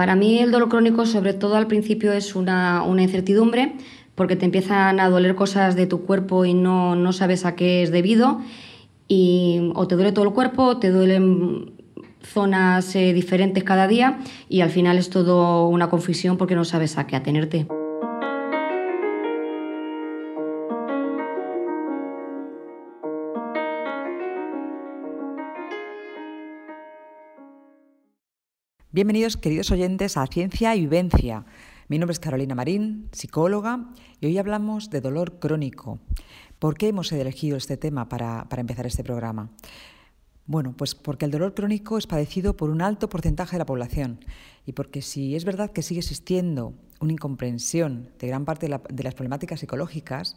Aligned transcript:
Para 0.00 0.16
mí 0.16 0.38
el 0.38 0.50
dolor 0.50 0.70
crónico, 0.70 1.04
sobre 1.04 1.34
todo 1.34 1.56
al 1.56 1.66
principio, 1.66 2.14
es 2.14 2.34
una, 2.34 2.82
incertidumbre 2.98 3.74
porque 4.14 4.34
te 4.34 4.46
empiezan 4.46 4.98
a 4.98 5.10
doler 5.10 5.34
cosas 5.34 5.76
de 5.76 5.86
tu 5.86 6.06
cuerpo 6.06 6.46
y 6.46 6.54
no, 6.54 6.96
no 6.96 7.12
sabes 7.12 7.44
a 7.44 7.54
qué 7.54 7.82
es 7.82 7.90
debido. 7.90 8.40
Y 9.08 9.70
o 9.74 9.86
te 9.86 9.96
duele 9.96 10.12
todo 10.12 10.24
el 10.24 10.32
cuerpo, 10.32 10.78
te 10.78 10.88
duelen 10.88 11.74
zonas 12.22 12.96
eh, 12.96 13.12
diferentes 13.12 13.62
cada 13.62 13.86
día 13.88 14.20
y 14.48 14.62
al 14.62 14.70
final 14.70 14.96
es 14.96 15.10
todo 15.10 15.68
una 15.68 15.90
confusión 15.90 16.38
porque 16.38 16.54
no 16.54 16.64
sabes 16.64 16.96
a 16.96 17.06
qué 17.06 17.14
atenerte. 17.14 17.66
Bienvenidos 28.92 29.36
queridos 29.36 29.70
oyentes 29.70 30.16
a 30.16 30.26
Ciencia 30.26 30.74
y 30.74 30.80
Vivencia. 30.80 31.44
Mi 31.86 32.00
nombre 32.00 32.10
es 32.12 32.18
Carolina 32.18 32.56
Marín, 32.56 33.08
psicóloga, 33.12 33.88
y 34.20 34.26
hoy 34.26 34.36
hablamos 34.36 34.90
de 34.90 35.00
dolor 35.00 35.38
crónico. 35.38 36.00
¿Por 36.58 36.76
qué 36.76 36.88
hemos 36.88 37.12
elegido 37.12 37.56
este 37.56 37.76
tema 37.76 38.08
para, 38.08 38.48
para 38.48 38.58
empezar 38.58 38.88
este 38.88 39.04
programa? 39.04 39.52
Bueno, 40.46 40.74
pues 40.76 40.96
porque 40.96 41.24
el 41.24 41.30
dolor 41.30 41.54
crónico 41.54 41.98
es 41.98 42.08
padecido 42.08 42.56
por 42.56 42.68
un 42.68 42.82
alto 42.82 43.08
porcentaje 43.08 43.52
de 43.52 43.58
la 43.60 43.66
población 43.66 44.24
y 44.66 44.72
porque 44.72 45.02
si 45.02 45.36
es 45.36 45.44
verdad 45.44 45.70
que 45.70 45.82
sigue 45.82 46.00
existiendo 46.00 46.74
una 46.98 47.12
incomprensión 47.12 48.10
de 48.18 48.26
gran 48.26 48.44
parte 48.44 48.66
de, 48.66 49.04
las 49.04 49.14
problemáticas 49.14 49.60
psicológicas, 49.60 50.36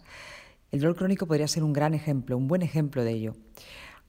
el 0.69 0.79
dolor 0.79 0.95
crónico 0.95 1.25
podría 1.25 1.47
ser 1.47 1.63
un 1.63 1.73
gran 1.73 1.95
ejemplo, 1.95 2.37
un 2.37 2.47
buen 2.47 2.61
ejemplo 2.61 3.03
de 3.03 3.13
ello. 3.13 3.33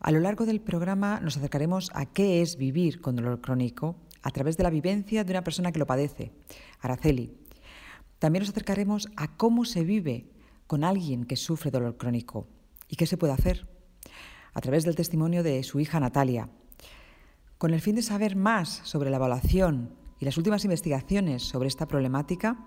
A 0.01 0.11
lo 0.11 0.21
largo 0.21 0.45
del 0.45 0.61
programa 0.61 1.19
nos 1.21 1.39
acercaremos 1.39 1.91
a 1.95 2.05
qué 2.05 2.43
es 2.43 2.59
vivir 2.59 3.01
con 3.01 3.17
dolor 3.17 3.41
crónico 3.41 3.97
a 4.25 4.31
través 4.31 4.57
de 4.57 4.63
la 4.65 4.71
vivencia 4.71 5.23
de 5.23 5.33
una 5.33 5.45
persona 5.45 5.71
que 5.71 5.79
lo 5.79 5.87
padece, 5.87 6.33
Araceli. 6.81 7.37
También 8.19 8.41
nos 8.41 8.49
acercaremos 8.49 9.09
a 9.17 9.37
cómo 9.37 9.67
se 9.67 9.85
vive 9.85 10.31
con 10.67 10.83
alguien 10.83 11.25
que 11.25 11.37
sufre 11.37 11.71
dolor 11.71 11.99
crónico 11.99 12.49
y 12.89 12.97
qué 12.97 13.07
se 13.07 13.19
puede 13.19 13.35
hacer 13.35 13.69
a 14.55 14.61
través 14.63 14.85
del 14.85 14.97
testimonio 14.97 15.43
de 15.43 15.63
su 15.63 15.79
hija 15.79 16.01
Natalia. 16.01 16.49
Con 17.59 17.75
el 17.75 17.83
fin 17.83 17.97
de 17.97 18.03
saber 18.03 18.35
más 18.35 18.81
sobre 18.85 19.11
la 19.11 19.17
evaluación 19.17 19.95
y 20.19 20.25
las 20.25 20.39
últimas 20.39 20.65
investigaciones 20.65 21.43
sobre 21.43 21.69
esta 21.69 21.87
problemática, 21.87 22.65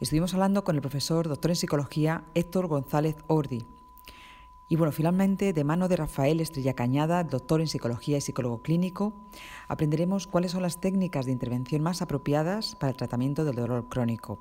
estuvimos 0.00 0.32
hablando 0.34 0.62
con 0.62 0.76
el 0.76 0.82
profesor 0.82 1.26
doctor 1.26 1.50
en 1.50 1.56
psicología 1.56 2.24
Héctor 2.36 2.68
González 2.68 3.16
Ordi. 3.26 3.64
Y 4.70 4.76
bueno, 4.76 4.92
finalmente, 4.92 5.54
de 5.54 5.64
mano 5.64 5.88
de 5.88 5.96
Rafael 5.96 6.40
Estrella 6.40 6.74
Cañada, 6.74 7.24
doctor 7.24 7.62
en 7.62 7.68
psicología 7.68 8.18
y 8.18 8.20
psicólogo 8.20 8.60
clínico, 8.60 9.14
aprenderemos 9.66 10.26
cuáles 10.26 10.52
son 10.52 10.60
las 10.60 10.78
técnicas 10.78 11.24
de 11.24 11.32
intervención 11.32 11.82
más 11.82 12.02
apropiadas 12.02 12.76
para 12.76 12.90
el 12.90 12.96
tratamiento 12.96 13.46
del 13.46 13.56
dolor 13.56 13.88
crónico. 13.88 14.38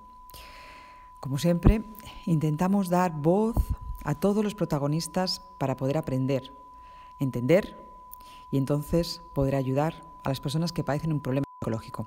Como 1.21 1.37
siempre, 1.37 1.83
intentamos 2.25 2.89
dar 2.89 3.13
voz 3.13 3.55
a 4.03 4.15
todos 4.15 4.43
los 4.43 4.53
protagonistas 4.53 5.39
para 5.57 5.77
poder 5.77 5.97
aprender, 5.97 6.53
entender 7.19 7.87
y 8.51 8.57
entonces 8.57 9.21
poder 9.33 9.55
ayudar 9.55 10.03
a 10.23 10.29
las 10.29 10.41
personas 10.41 10.73
que 10.73 10.83
padecen 10.83 11.13
un 11.13 11.21
problema 11.21 11.45
psicológico. 11.61 12.05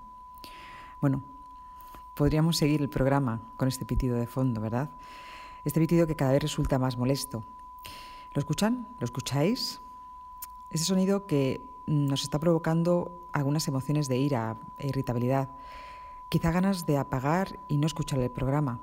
Bueno, 1.01 1.23
podríamos 2.15 2.59
seguir 2.59 2.83
el 2.83 2.91
programa 2.91 3.41
con 3.57 3.67
este 3.67 3.87
pitido 3.87 4.17
de 4.17 4.27
fondo, 4.27 4.61
¿verdad? 4.61 4.91
Este 5.65 5.81
pitido 5.81 6.07
que 6.07 6.17
cada 6.17 6.33
vez 6.33 6.43
resulta 6.43 6.79
más 6.79 6.99
molesto. 6.99 7.45
¿Lo 8.33 8.39
escuchan? 8.39 8.87
¿Lo 9.01 9.05
escucháis? 9.05 9.81
Ese 10.71 10.85
sonido 10.85 11.27
que 11.27 11.67
nos 11.87 12.23
está 12.23 12.39
provocando 12.39 13.27
algunas 13.33 13.67
emociones 13.67 14.07
de 14.07 14.19
ira 14.19 14.57
e 14.79 14.87
irritabilidad, 14.87 15.51
quizá 16.29 16.53
ganas 16.53 16.87
de 16.87 16.97
apagar 16.97 17.59
y 17.67 17.77
no 17.77 17.89
escuchar 17.89 18.21
el 18.21 18.31
programa. 18.31 18.79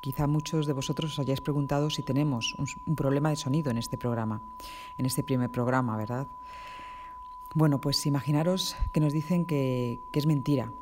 Quizá 0.00 0.26
muchos 0.26 0.66
de 0.66 0.74
vosotros 0.74 1.12
os 1.12 1.18
hayáis 1.18 1.40
preguntado 1.40 1.88
si 1.88 2.02
tenemos 2.02 2.54
un, 2.60 2.94
problema 2.94 3.30
de 3.30 3.36
sonido 3.36 3.70
en 3.70 3.78
este 3.78 3.96
programa, 3.96 4.42
en 4.98 5.06
este 5.06 5.22
primer 5.22 5.50
programa, 5.50 5.96
¿verdad? 5.96 6.28
Bueno, 7.54 7.80
pues 7.80 8.04
imaginaros 8.04 8.76
que 8.92 9.00
nos 9.00 9.14
dicen 9.14 9.46
que, 9.46 10.04
es 10.12 10.26
mentira. 10.26 10.72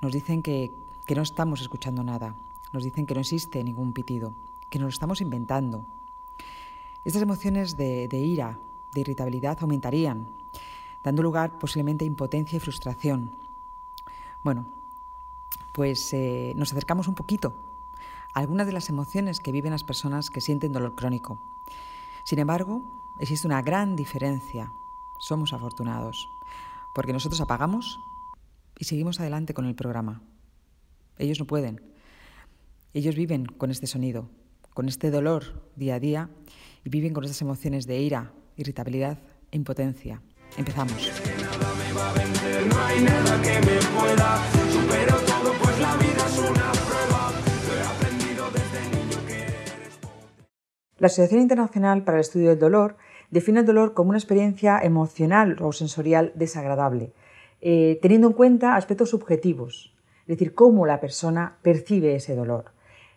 Nos 0.00 0.12
dicen 0.12 0.42
que, 0.42 0.72
no 1.14 1.20
estamos 1.20 1.60
escuchando 1.60 2.02
nada. 2.02 2.34
Nos 2.72 2.84
dicen 2.84 3.04
que 3.04 3.12
no 3.12 3.20
existe 3.20 3.62
ningún 3.62 3.92
pitido, 3.92 4.32
que 4.70 4.78
nos 4.78 4.86
lo 4.86 4.94
estamos 4.96 5.20
inventando. 5.20 5.84
Estas 7.04 7.22
emociones 7.22 7.76
de, 7.76 8.08
ira, 8.12 8.60
de 8.92 9.00
irritabilidad 9.00 9.58
aumentarían, 9.60 10.28
dando 11.02 11.22
lugar 11.22 11.58
posiblemente 11.58 12.04
a 12.04 12.06
impotencia 12.06 12.56
y 12.56 12.60
frustración. 12.60 13.36
Bueno, 14.44 14.66
pues 15.72 16.12
eh, 16.12 16.52
nos 16.56 16.70
acercamos 16.70 17.08
un 17.08 17.16
poquito 17.16 17.56
algunas 18.34 18.66
de 18.66 18.72
las 18.72 18.88
emociones 18.88 19.40
que 19.40 19.50
viven 19.50 19.72
las 19.72 19.82
personas 19.82 20.30
que 20.30 20.40
sienten 20.40 20.72
dolor 20.72 20.94
crónico. 20.94 21.42
Sin 22.24 22.38
embargo, 22.38 22.82
existe 23.18 23.48
una 23.48 23.62
gran 23.62 23.96
diferencia. 23.96 24.72
Somos 25.18 25.52
afortunados, 25.52 26.28
porque 26.94 27.12
nosotros 27.12 27.40
apagamos 27.40 27.98
y 28.78 28.84
seguimos 28.84 29.18
adelante 29.18 29.54
con 29.54 29.66
el 29.66 29.74
programa. 29.74 30.22
Ellos 31.18 31.40
no 31.40 31.46
pueden. 31.46 31.82
Ellos 32.94 33.16
viven 33.16 33.44
con 33.44 33.70
este 33.70 33.86
sonido, 33.86 34.30
con 34.72 34.88
este 34.88 35.10
dolor 35.10 35.68
día 35.76 35.96
a 35.96 36.00
día 36.00 36.30
y 36.84 36.90
viven 36.90 37.12
con 37.12 37.24
estas 37.24 37.40
emociones 37.42 37.86
de 37.86 37.98
ira, 37.98 38.32
irritabilidad 38.56 39.18
e 39.50 39.56
impotencia. 39.56 40.22
Empezamos. 40.56 41.10
La 50.98 51.06
Asociación 51.06 51.40
Internacional 51.40 52.04
para 52.04 52.18
el 52.18 52.20
Estudio 52.20 52.50
del 52.50 52.60
Dolor 52.60 52.96
define 53.30 53.60
el 53.60 53.66
dolor 53.66 53.92
como 53.92 54.10
una 54.10 54.18
experiencia 54.18 54.78
emocional 54.78 55.56
o 55.60 55.72
sensorial 55.72 56.32
desagradable, 56.36 57.12
eh, 57.60 57.98
teniendo 58.00 58.28
en 58.28 58.34
cuenta 58.34 58.76
aspectos 58.76 59.10
subjetivos, 59.10 59.96
es 60.20 60.26
decir, 60.26 60.54
cómo 60.54 60.86
la 60.86 61.00
persona 61.00 61.58
percibe 61.62 62.14
ese 62.14 62.36
dolor. 62.36 62.72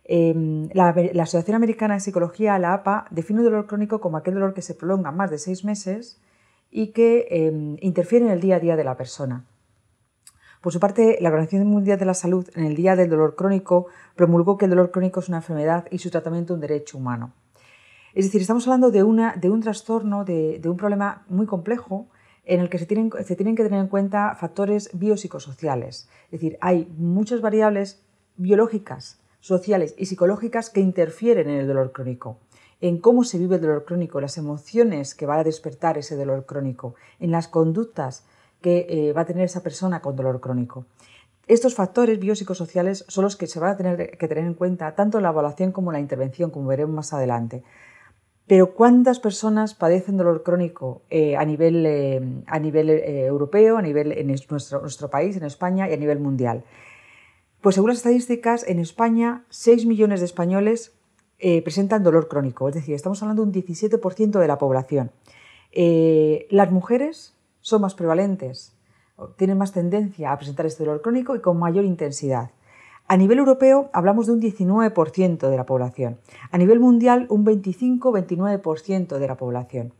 Em, 0.07 0.69
la, 0.73 0.89
Asociación 0.89 1.55
Americana 1.55 1.95
de 1.95 1.99
Psicología, 1.99 2.59
la 2.59 2.73
APA, 2.73 3.07
define 3.09 3.39
el 3.39 3.45
dolor 3.45 3.65
crónico 3.65 3.99
como 3.99 4.17
aquel 4.17 4.35
dolor 4.35 4.53
que 4.53 4.61
se 4.61 4.75
prolonga 4.75 5.11
más 5.11 5.31
de 5.31 5.39
seis 5.39 5.65
meses 5.65 6.21
y 6.69 6.87
que 6.87 7.27
em, 7.31 7.77
interfiere 7.81 8.25
en 8.25 8.31
el 8.31 8.39
día 8.39 8.57
a 8.57 8.59
día 8.59 8.75
de 8.75 8.83
la 8.83 8.97
persona. 8.97 9.45
Por 10.61 10.73
su 10.73 10.79
parte, 10.79 11.17
la 11.21 11.29
Organización 11.29 11.67
Mundial 11.67 11.99
de 11.99 12.05
la 12.05 12.15
Salud, 12.15 12.49
en 12.55 12.65
el 12.65 12.75
Día 12.75 12.95
del 12.95 13.09
Dolor 13.09 13.35
Crónico, 13.35 13.85
promulgó 14.15 14.57
que 14.57 14.65
el 14.65 14.71
dolor 14.71 14.89
crónico 14.89 15.19
es 15.19 15.27
una 15.27 15.37
enfermedad 15.37 15.85
y 15.91 15.99
su 15.99 16.09
tratamiento 16.09 16.55
un 16.55 16.59
derecho 16.59 16.97
humano. 16.97 17.33
Es 18.15 18.25
decir, 18.25 18.41
estamos 18.41 18.65
hablando 18.65 18.89
de, 18.89 19.03
un 19.03 19.61
trastorno, 19.61 20.23
de, 20.25 20.59
un 20.65 20.77
problema 20.77 21.23
muy 21.27 21.45
complejo 21.45 22.07
en 22.45 22.61
el 22.61 22.69
que 22.69 22.79
se 22.79 22.85
tienen, 22.87 23.09
que 23.11 23.63
tener 23.63 23.79
en 23.79 23.87
cuenta 23.87 24.33
factores 24.35 24.89
biopsicosociales. 24.93 26.09
Es 26.25 26.31
decir, 26.31 26.57
hay 26.61 26.91
muchas 26.97 27.41
variables 27.41 28.01
biológicas, 28.37 29.19
sociales 29.45 29.93
y 29.95 30.07
psicológicas 30.07 30.71
que 30.71 30.79
interfieren 30.79 31.51
en 31.51 31.59
el 31.59 31.67
dolor 31.67 31.91
crónico, 31.91 32.39
en 32.81 32.97
cómo 32.97 33.23
se 33.23 33.37
vive 33.37 33.57
el 33.57 33.61
dolor 33.61 33.85
crónico, 33.85 34.19
las 34.19 34.39
emociones 34.39 35.13
que 35.13 35.27
va 35.27 35.37
a 35.37 35.43
despertar 35.43 35.99
ese 35.99 36.15
dolor 36.15 36.47
crónico, 36.47 36.95
en 37.19 37.29
las 37.29 37.47
conductas 37.47 38.25
que 38.61 38.87
eh, 38.89 39.13
va 39.13 39.21
a 39.21 39.25
tener 39.25 39.43
esa 39.43 39.61
persona 39.61 40.01
con 40.01 40.15
dolor 40.15 40.41
crónico. 40.41 40.87
Estos 41.45 41.75
factores 41.75 42.19
biopsicosociales 42.19 43.05
son 43.07 43.23
los 43.23 43.35
que 43.35 43.45
se 43.45 43.59
van 43.59 43.73
a 43.73 43.77
tener 43.77 44.17
que 44.17 44.27
tener 44.27 44.45
en 44.45 44.55
cuenta 44.55 44.95
tanto 44.95 45.19
en 45.19 45.23
la 45.23 45.29
evaluación 45.29 45.71
como 45.71 45.91
en 45.91 45.93
la 45.93 45.99
intervención, 45.99 46.49
como 46.49 46.69
veremos 46.69 46.95
más 46.95 47.13
adelante. 47.13 47.61
Pero 48.47 48.73
¿cuántas 48.73 49.19
personas 49.19 49.75
padecen 49.75 50.17
dolor 50.17 50.41
crónico 50.41 51.03
eh, 51.11 51.37
a 51.37 51.45
nivel, 51.45 51.85
eh, 51.85 52.19
a 52.47 52.57
nivel 52.57 52.89
europeo, 52.89 53.77
a 53.77 53.83
nivel 53.83 54.11
en 54.11 54.25
nuestro, 54.25 54.81
nuestro 54.81 55.07
país, 55.11 55.37
en 55.37 55.43
España 55.43 55.87
y 55.87 55.93
a 55.93 55.97
nivel 55.97 56.19
mundial? 56.19 56.63
Pues 57.65 57.73
según 57.73 57.89
las 57.89 57.97
estadísticas, 57.97 58.63
en 58.67 58.77
España 58.77 59.43
6 59.49 59.87
millones 59.87 60.19
de 60.19 60.27
españoles 60.27 60.93
presentan 61.63 62.03
dolor 62.03 62.27
crónico, 62.27 62.69
es 62.69 62.75
decir, 62.75 62.93
estamos 62.93 63.23
hablando 63.23 63.41
de 63.41 63.47
un 63.47 63.55
17% 63.55 64.39
de 64.39 64.47
la 64.47 64.59
población. 64.59 65.09
las 66.51 66.71
mujeres 66.71 67.33
son 67.61 67.81
más 67.81 67.95
prevalentes, 67.95 68.75
tienen 69.37 69.57
más 69.57 69.71
tendencia 69.71 70.31
a 70.31 70.37
presentar 70.37 70.67
este 70.67 70.83
dolor 70.83 71.01
crónico 71.01 71.35
y 71.35 71.41
con 71.41 71.57
mayor 71.57 71.85
intensidad. 71.85 72.51
A 73.07 73.17
nivel 73.17 73.39
europeo 73.39 73.89
hablamos 73.93 74.27
de 74.27 74.33
un 74.33 74.41
19% 74.41 75.49
de 75.49 75.57
la 75.57 75.65
población. 75.65 76.19
A 76.51 76.59
nivel 76.59 76.79
mundial 76.79 77.25
un 77.29 77.47
25-29% 77.47 79.17
de 79.17 79.27
la 79.27 79.37
población. 79.37 79.91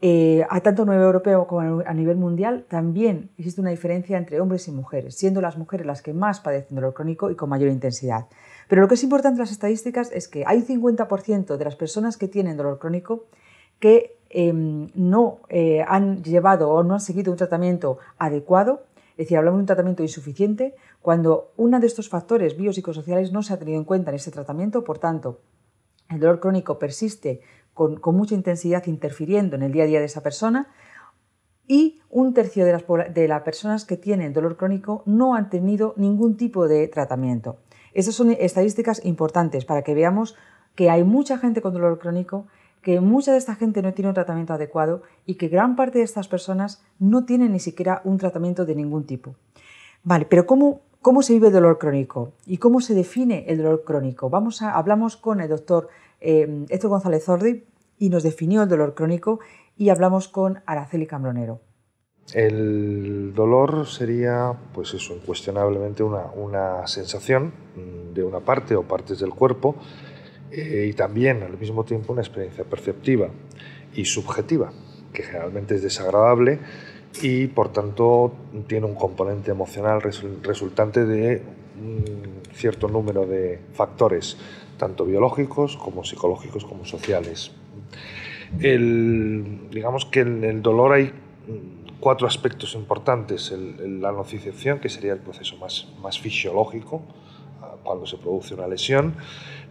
Eh, 0.00 0.44
a 0.50 0.60
tanto 0.60 0.82
a 0.82 0.86
nivel 0.86 1.02
europeo 1.02 1.46
como 1.46 1.80
a 1.80 1.94
nivel 1.94 2.16
mundial 2.16 2.66
también 2.68 3.30
existe 3.38 3.60
una 3.60 3.70
diferencia 3.70 4.18
entre 4.18 4.40
hombres 4.40 4.68
y 4.68 4.72
mujeres, 4.72 5.14
siendo 5.16 5.40
las 5.40 5.56
mujeres 5.56 5.86
las 5.86 6.02
que 6.02 6.12
más 6.12 6.40
padecen 6.40 6.76
dolor 6.76 6.92
crónico 6.92 7.30
y 7.30 7.36
con 7.36 7.48
mayor 7.48 7.70
intensidad. 7.70 8.26
Pero 8.68 8.82
lo 8.82 8.88
que 8.88 8.94
es 8.94 9.02
importante 9.02 9.36
en 9.36 9.40
las 9.40 9.52
estadísticas 9.52 10.10
es 10.12 10.28
que 10.28 10.44
hay 10.46 10.58
un 10.58 10.66
50% 10.66 11.56
de 11.56 11.64
las 11.64 11.76
personas 11.76 12.16
que 12.16 12.28
tienen 12.28 12.56
dolor 12.56 12.78
crónico 12.78 13.26
que 13.78 14.18
em, 14.30 14.88
no 14.94 15.40
eh, 15.48 15.84
han 15.86 16.22
llevado 16.22 16.70
o 16.70 16.82
no 16.82 16.94
han 16.94 17.00
seguido 17.00 17.30
un 17.32 17.38
tratamiento 17.38 17.98
adecuado 18.18 18.82
Es 19.12 19.18
decir, 19.18 19.38
hablamos 19.38 19.58
de 19.58 19.62
un 19.62 19.66
tratamiento 19.66 20.02
insuficiente 20.02 20.74
cuando 21.00 21.52
uno 21.56 21.78
de 21.78 21.86
estos 21.86 22.08
factores 22.08 22.56
biopsicosociales 22.56 23.32
no 23.32 23.42
se 23.42 23.54
ha 23.54 23.58
tenido 23.58 23.78
en 23.78 23.84
cuenta 23.84 24.10
en 24.10 24.16
ese 24.16 24.32
tratamiento, 24.32 24.82
por 24.82 24.98
tanto, 24.98 25.40
el 26.10 26.18
dolor 26.20 26.40
crónico 26.40 26.78
persiste 26.78 27.40
con, 27.74 28.00
mucha 28.16 28.34
intensidad 28.34 28.86
interfiriendo 28.86 29.56
en 29.56 29.62
el 29.62 29.72
día 29.72 29.84
a 29.84 29.86
día 29.86 30.00
de 30.00 30.06
esa 30.06 30.22
persona 30.22 30.68
y 31.66 32.00
un 32.10 32.34
tercio 32.34 32.64
de 32.64 32.72
las, 32.72 32.84
de 33.12 33.28
las 33.28 33.42
personas 33.42 33.84
que 33.84 33.96
tienen 33.96 34.32
dolor 34.32 34.56
crónico 34.56 35.02
no 35.06 35.34
han 35.34 35.50
tenido 35.50 35.94
ningún 35.96 36.36
tipo 36.36 36.68
de 36.68 36.88
tratamiento. 36.88 37.58
Estas 37.92 38.14
son 38.14 38.30
estadísticas 38.30 39.04
importantes 39.04 39.64
para 39.64 39.82
que 39.82 39.94
veamos 39.94 40.36
que 40.74 40.90
hay 40.90 41.04
mucha 41.04 41.38
gente 41.38 41.62
con 41.62 41.72
dolor 41.72 41.98
crónico, 41.98 42.46
que 42.82 43.00
mucha 43.00 43.32
de 43.32 43.38
esta 43.38 43.54
gente 43.54 43.82
no 43.82 43.94
tiene 43.94 44.08
un 44.08 44.14
tratamiento 44.14 44.52
adecuado 44.52 45.02
y 45.24 45.36
que 45.36 45.48
gran 45.48 45.74
parte 45.74 45.98
de 45.98 46.04
estas 46.04 46.28
personas 46.28 46.82
no 46.98 47.24
tienen 47.24 47.52
ni 47.52 47.60
siquiera 47.60 48.02
un 48.04 48.18
tratamiento 48.18 48.66
de 48.66 48.74
ningún 48.74 49.04
tipo. 49.04 49.34
Vale, 50.02 50.26
pero 50.26 50.46
¿cómo, 50.46 50.82
cómo 51.00 51.22
se 51.22 51.32
vive 51.32 51.46
el 51.46 51.54
dolor 51.54 51.78
crónico 51.78 52.32
y 52.46 52.58
cómo 52.58 52.80
se 52.80 52.94
define 52.94 53.46
el 53.48 53.58
dolor 53.58 53.84
crónico? 53.84 54.28
Vamos 54.28 54.60
a, 54.60 54.72
hablamos 54.72 55.16
con 55.16 55.40
el 55.40 55.48
doctor 55.48 55.88
eh, 56.24 56.64
Héctor 56.70 56.90
González 56.90 57.24
Zordi 57.24 57.64
y 57.98 58.08
nos 58.08 58.22
definió 58.22 58.62
el 58.62 58.68
dolor 58.68 58.94
crónico 58.94 59.40
y 59.76 59.90
hablamos 59.90 60.28
con 60.28 60.62
Araceli 60.66 61.06
Cambronero. 61.06 61.60
El 62.32 63.34
dolor 63.34 63.86
sería, 63.86 64.54
pues 64.72 64.94
eso, 64.94 65.14
incuestionablemente 65.14 66.02
una, 66.02 66.86
sensación 66.86 67.52
de 68.14 68.22
una 68.22 68.40
parte 68.40 68.74
o 68.74 68.82
partes 68.82 69.18
del 69.18 69.30
cuerpo 69.30 69.76
eh, 70.50 70.86
y 70.88 70.94
también 70.94 71.42
al 71.42 71.58
mismo 71.58 71.84
tiempo 71.84 72.12
una 72.12 72.22
experiencia 72.22 72.64
perceptiva 72.64 73.28
y 73.94 74.06
subjetiva, 74.06 74.72
que 75.12 75.22
generalmente 75.22 75.74
es 75.74 75.82
desagradable 75.82 76.60
y 77.22 77.46
por 77.48 77.72
tanto 77.72 78.32
tiene 78.66 78.86
un 78.86 78.94
componente 78.94 79.50
emocional 79.50 80.00
resultante 80.42 81.04
de 81.04 81.42
un 81.78 82.40
cierto 82.52 82.88
número 82.88 83.26
de 83.26 83.60
factores, 83.72 84.36
tanto 84.76 85.04
biológicos 85.04 85.76
como 85.76 86.04
psicológicos 86.04 86.64
como 86.64 86.84
sociales. 86.84 87.52
digamos 88.58 90.04
que 90.06 90.20
en 90.20 90.44
el 90.44 90.62
dolor 90.62 90.92
hay 90.92 91.12
cuatro 92.00 92.26
aspectos 92.26 92.74
importantes. 92.74 93.52
la 93.52 94.12
nocicepción, 94.12 94.78
que 94.80 94.88
sería 94.88 95.12
el 95.12 95.20
proceso 95.20 95.56
más, 95.56 95.88
más 96.02 96.18
fisiológico, 96.18 97.02
cuando 97.82 98.06
se 98.06 98.16
produce 98.16 98.54
una 98.54 98.66
lesión. 98.66 99.14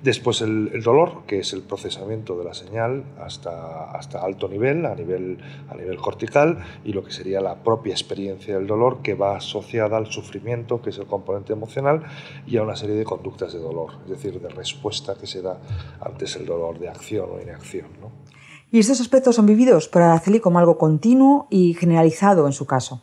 Después 0.01 0.41
el, 0.41 0.83
dolor, 0.83 1.23
que 1.25 1.39
es 1.39 1.53
el 1.53 1.61
procesamiento 1.61 2.37
de 2.37 2.43
la 2.43 2.53
señal 2.53 3.05
hasta, 3.21 3.91
hasta 3.91 4.21
alto 4.21 4.49
nivel 4.49 4.85
a, 4.85 4.95
nivel, 4.95 5.37
a 5.69 5.75
nivel 5.75 5.97
cortical, 5.97 6.59
y 6.83 6.91
lo 6.91 7.03
que 7.05 7.11
sería 7.11 7.39
la 7.39 7.55
propia 7.63 7.93
experiencia 7.93 8.55
del 8.55 8.67
dolor, 8.67 9.01
que 9.01 9.13
va 9.13 9.37
asociada 9.37 9.95
al 9.95 10.07
sufrimiento, 10.07 10.81
que 10.81 10.89
es 10.89 10.97
el 10.97 11.05
componente 11.05 11.53
emocional, 11.53 12.03
y 12.45 12.57
a 12.57 12.63
una 12.63 12.75
serie 12.75 12.95
de 12.95 13.05
conductas 13.05 13.53
de 13.53 13.59
dolor, 13.59 13.91
es 14.03 14.09
decir, 14.09 14.41
de 14.41 14.49
respuesta 14.49 15.15
que 15.15 15.25
se 15.25 15.41
da 15.41 15.57
antes 16.01 16.35
el 16.35 16.45
dolor, 16.45 16.79
de 16.79 16.89
acción 16.89 17.29
o 17.31 17.41
inacción. 17.41 17.87
¿no? 18.01 18.11
Y 18.71 18.79
estos 18.79 18.99
aspectos 18.99 19.35
son 19.35 19.45
vividos 19.45 19.87
por 19.87 20.01
Araceli 20.01 20.41
como 20.41 20.59
algo 20.59 20.77
continuo 20.77 21.47
y 21.49 21.75
generalizado 21.75 22.45
en 22.45 22.53
su 22.53 22.65
caso. 22.65 23.01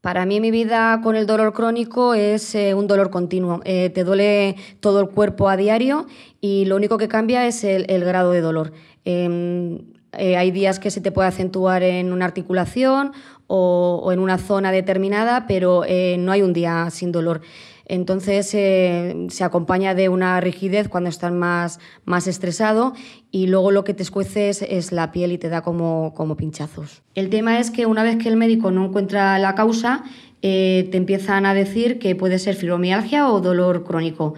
Para 0.00 0.24
mí 0.24 0.40
mi 0.40 0.50
vida 0.50 1.00
con 1.02 1.14
el 1.14 1.26
dolor 1.26 1.52
crónico 1.52 2.14
es 2.14 2.54
eh, 2.54 2.72
un 2.72 2.86
dolor 2.86 3.10
continuo. 3.10 3.60
Eh, 3.64 3.90
te 3.90 4.02
duele 4.02 4.56
todo 4.80 5.00
el 5.00 5.10
cuerpo 5.10 5.50
a 5.50 5.58
diario 5.58 6.06
y 6.40 6.64
lo 6.64 6.76
único 6.76 6.96
que 6.96 7.06
cambia 7.06 7.46
es 7.46 7.64
el, 7.64 7.84
grado 8.02 8.32
de 8.32 8.40
dolor. 8.40 8.72
Em, 9.04 9.80
eh, 10.12 10.38
hay 10.38 10.52
días 10.52 10.78
que 10.78 10.90
se 10.90 11.02
te 11.02 11.12
puede 11.12 11.28
acentuar 11.28 11.82
en 11.82 12.14
una 12.14 12.24
articulación 12.24 13.12
o, 13.46 14.00
o 14.02 14.12
en 14.12 14.20
una 14.20 14.38
zona 14.38 14.72
determinada, 14.72 15.46
pero 15.46 15.82
no 16.18 16.32
hay 16.32 16.40
un 16.40 16.54
día 16.54 16.88
sin 16.90 17.12
dolor. 17.12 17.42
Entonces 17.90 18.54
eh, 18.54 19.26
se 19.30 19.42
acompaña 19.42 19.96
de 19.96 20.08
una 20.08 20.40
rigidez 20.40 20.88
cuando 20.88 21.10
estás 21.10 21.32
más, 21.32 21.80
más 22.04 22.28
estresado 22.28 22.94
y 23.32 23.48
luego 23.48 23.72
lo 23.72 23.82
que 23.82 23.94
te 23.94 24.04
escuece 24.04 24.48
es, 24.48 24.92
la 24.92 25.10
piel 25.10 25.32
y 25.32 25.38
te 25.38 25.48
da 25.48 25.62
como, 25.62 26.14
como, 26.14 26.36
pinchazos. 26.36 27.02
El 27.16 27.30
tema 27.30 27.58
es 27.58 27.72
que 27.72 27.86
una 27.86 28.04
vez 28.04 28.16
que 28.18 28.28
el 28.28 28.36
médico 28.36 28.70
no 28.70 28.84
encuentra 28.84 29.36
la 29.40 29.56
causa, 29.56 30.04
eh, 30.40 30.88
te 30.92 30.98
empiezan 30.98 31.46
a 31.46 31.52
decir 31.52 31.98
que 31.98 32.14
puede 32.14 32.38
ser 32.38 32.54
fibromialgia 32.54 33.28
o 33.28 33.40
dolor 33.40 33.82
crónico. 33.82 34.34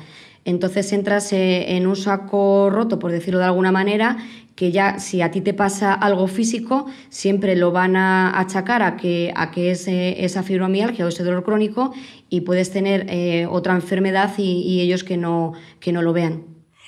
Entonces 0.47 0.91
entras 0.95 1.31
eh, 1.35 1.77
en 1.77 1.87
un 1.87 1.97
saco 1.97 2.71
roto, 2.71 2.99
por 2.99 3.13
decirlo 3.13 3.39
de 3.39 3.45
alguna 3.45 3.71
manera, 3.71 4.17
que 4.63 4.71
ya 4.71 5.01
si 5.01 5.23
a 5.23 5.33
ti 5.33 5.41
te 5.41 5.55
pasa 5.55 5.93
algo 5.93 6.29
físico, 6.29 6.87
siempre 7.09 7.57
lo 7.57 7.73
van 7.73 7.97
a 7.97 8.39
achacar 8.39 8.85
a 8.85 8.97
que, 8.97 9.33
a 9.35 9.51
que 9.51 9.73
es 9.73 9.89
esa 9.89 10.45
fibromialgia 10.45 11.05
o 11.05 11.09
ese 11.09 11.25
dolor 11.25 11.43
crónico 11.43 11.93
y 12.29 12.43
puedes 12.43 12.71
tener 12.71 13.07
eh, 13.09 13.49
otra 13.51 13.75
enfermedad 13.75 14.31
y, 14.39 14.81
ellos 14.81 15.03
que 15.03 15.17
no, 15.17 15.55
que 15.81 15.91
no 15.91 16.01
lo 16.01 16.13
vean. 16.13 16.45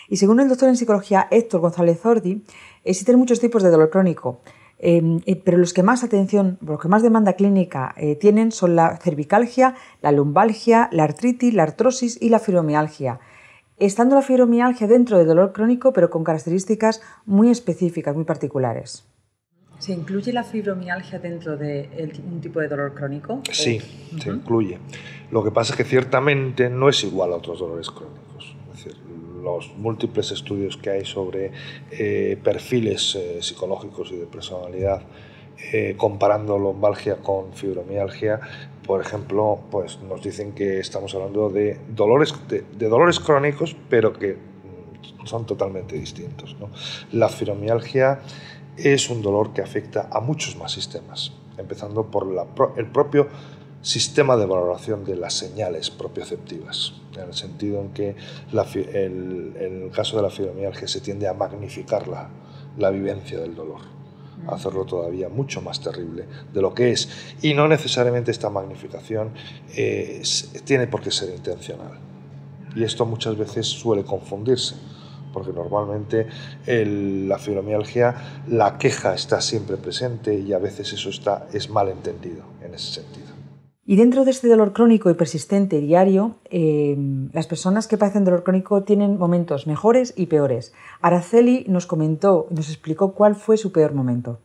Y 0.09 0.19
según 0.19 0.39
el 0.39 0.49
doctor 0.49 0.69
en 0.69 0.77
psicología 0.77 1.27
Héctor 1.33 1.63
González 1.63 1.99
Zordi, 2.01 2.45
existen 2.85 3.19
muchos 3.19 3.41
tipos 3.41 3.65
de 3.65 3.71
dolor 3.71 3.91
crónico. 3.91 4.41
Eh, 4.79 5.43
pero 5.45 5.59
los 5.59 5.73
que 5.73 5.83
más 5.83 6.05
atención, 6.05 6.59
los 6.61 6.81
que 6.81 6.87
más 6.87 7.03
demanda 7.03 7.33
clínica 7.33 7.93
eh, 7.97 8.15
tienen 8.15 8.53
son 8.53 8.77
la 8.77 8.99
cervicalgia, 8.99 9.75
la 10.01 10.13
lumbalgia, 10.13 10.89
la 10.93 11.03
artritis, 11.03 11.53
la 11.53 11.65
artrosis 11.65 12.23
y 12.23 12.29
la 12.29 12.39
fibromialgia 12.39 13.19
estando 13.79 14.15
la 14.15 14.23
fibromialgia 14.23 14.87
dentro 14.87 15.19
del 15.19 15.27
dolor 15.27 15.53
crónico, 15.53 15.93
pero 15.93 16.11
con 16.11 16.25
características 16.25 17.03
muy 17.27 17.51
específicas, 17.51 18.15
muy 18.15 18.25
particulares. 18.25 19.05
¿Se 19.79 19.93
incluye 19.93 20.33
la 20.33 20.45
fibromialgia 20.45 21.19
dentro 21.19 21.57
de 21.57 22.11
un 22.27 22.41
tipo 22.41 22.61
de 22.61 22.69
dolor 22.69 22.95
crónico? 22.95 23.43
Sí, 23.51 23.81
se 24.19 24.31
incluye. 24.31 24.79
Lo 25.31 25.43
que 25.45 25.51
pasa 25.51 25.73
es 25.73 25.77
que 25.77 25.85
ciertamente 25.85 26.71
no 26.71 26.89
es 26.89 27.03
igual 27.05 27.33
a 27.33 27.37
otros 27.37 27.59
dolores 27.59 27.91
crónicos. 27.91 28.57
Es 28.73 28.85
decir, 28.85 29.01
los 29.43 29.77
múltiples 29.77 30.31
estudios 30.31 30.77
que 30.77 30.91
hay 30.91 31.05
sobre 31.05 31.53
eh, 31.91 32.39
perfiles 32.43 33.15
eh, 33.17 33.43
psicológicos 33.43 34.11
y 34.13 34.17
de 34.17 34.27
personalidad 34.27 35.03
eh, 35.73 35.95
comparando 35.97 36.59
lumbalgia 36.59 37.17
con 37.17 37.53
fibromialgia, 37.53 38.41
por 38.87 39.01
ejemplo, 39.01 39.61
pues 39.71 39.99
nos 40.01 40.23
dicen 40.23 40.53
que 40.53 40.79
estamos 40.79 41.15
hablando 41.15 41.49
de 41.49 41.79
dolores, 41.89 42.35
de, 42.49 42.89
dolores 42.89 43.19
crónicos, 43.21 43.77
pero 43.89 44.13
que 44.13 44.35
mm, 44.35 45.27
son 45.27 45.47
totalmente 45.47 45.97
distintos. 45.97 46.57
La 47.13 47.29
fibromialgia 47.29 48.21
es 48.77 49.09
un 49.11 49.23
dolor 49.23 49.53
que 49.53 49.63
afecta 49.63 50.09
a 50.11 50.21
muchos 50.21 50.57
más 50.57 50.73
sistemas, 50.73 51.33
empezando 51.57 52.05
por 52.07 52.27
el 52.77 52.87
propio 52.87 53.29
sistema 53.81 54.37
de 54.37 54.47
valoración 54.47 55.05
de 55.05 55.17
las 55.17 55.35
señales 55.35 55.91
propioceptivas, 55.91 56.95
en 57.17 57.29
el 57.29 57.35
sentido 57.35 57.81
en 57.81 57.91
que 57.91 58.17
en 58.53 59.55
el 59.59 59.91
caso 59.91 60.17
de 60.17 60.23
la 60.23 60.31
fibromialgia 60.31 60.89
se 60.89 61.01
tiende 61.01 61.29
a 61.29 61.35
magnificar 61.35 62.05
la 62.77 62.91
vivencia 62.91 63.39
del 63.39 63.55
dolor 63.55 63.94
hacerlo 64.49 64.85
todavía 64.85 65.29
mucho 65.29 65.61
más 65.61 65.81
terrible 65.81 66.25
de 66.53 66.63
lo 66.63 66.75
que 66.75 66.93
es. 66.93 67.09
Y 67.43 67.55
no 67.55 67.69
necesariamente 67.69 68.31
esta 68.31 68.51
magnificación 68.51 69.31
eh, 69.75 70.23
tiene 70.65 70.87
por 70.87 71.01
qué 71.03 71.11
ser 71.11 71.35
intencional. 71.35 71.99
Y 72.75 72.83
esto 72.83 73.07
muchas 73.07 73.37
veces 73.37 73.67
suele 73.67 74.05
confundirse, 74.05 74.75
porque 75.33 75.53
normalmente 75.53 76.27
la 76.67 77.39
fibromialgia, 77.39 78.43
la 78.49 78.79
queja 78.79 79.15
está 79.15 79.41
siempre 79.41 79.77
presente 79.77 80.35
y 80.35 80.53
a 80.53 80.59
veces 80.59 80.93
eso 80.93 81.09
está, 81.09 81.47
es 81.53 81.71
mal 81.71 81.89
entendido 81.89 82.43
en 82.63 82.75
ese 82.75 83.03
sentido. 83.03 83.24
Y 83.87 83.97
dentro 83.97 84.25
de 84.25 84.31
este 84.31 84.49
dolor 84.49 84.73
crónico 84.73 85.11
y 85.11 85.15
persistente 85.15 85.79
diario, 85.81 86.37
eh, 86.51 86.97
las 87.33 87.47
personas 87.47 87.87
que 87.87 87.99
padecen 87.99 88.25
dolor 88.25 88.43
crónico 88.43 88.83
tienen 88.83 89.19
momentos 89.19 89.67
mejores 89.67 90.15
y 90.17 90.27
peores. 90.27 90.73
Araceli 91.03 91.67
nos 91.69 91.85
comentó, 91.85 92.47
nos 92.51 92.71
explicó 92.71 93.13
cuál 93.13 93.35
fue 93.35 93.59
su 93.59 93.73
peor 93.73 93.93
momento. 93.93 94.41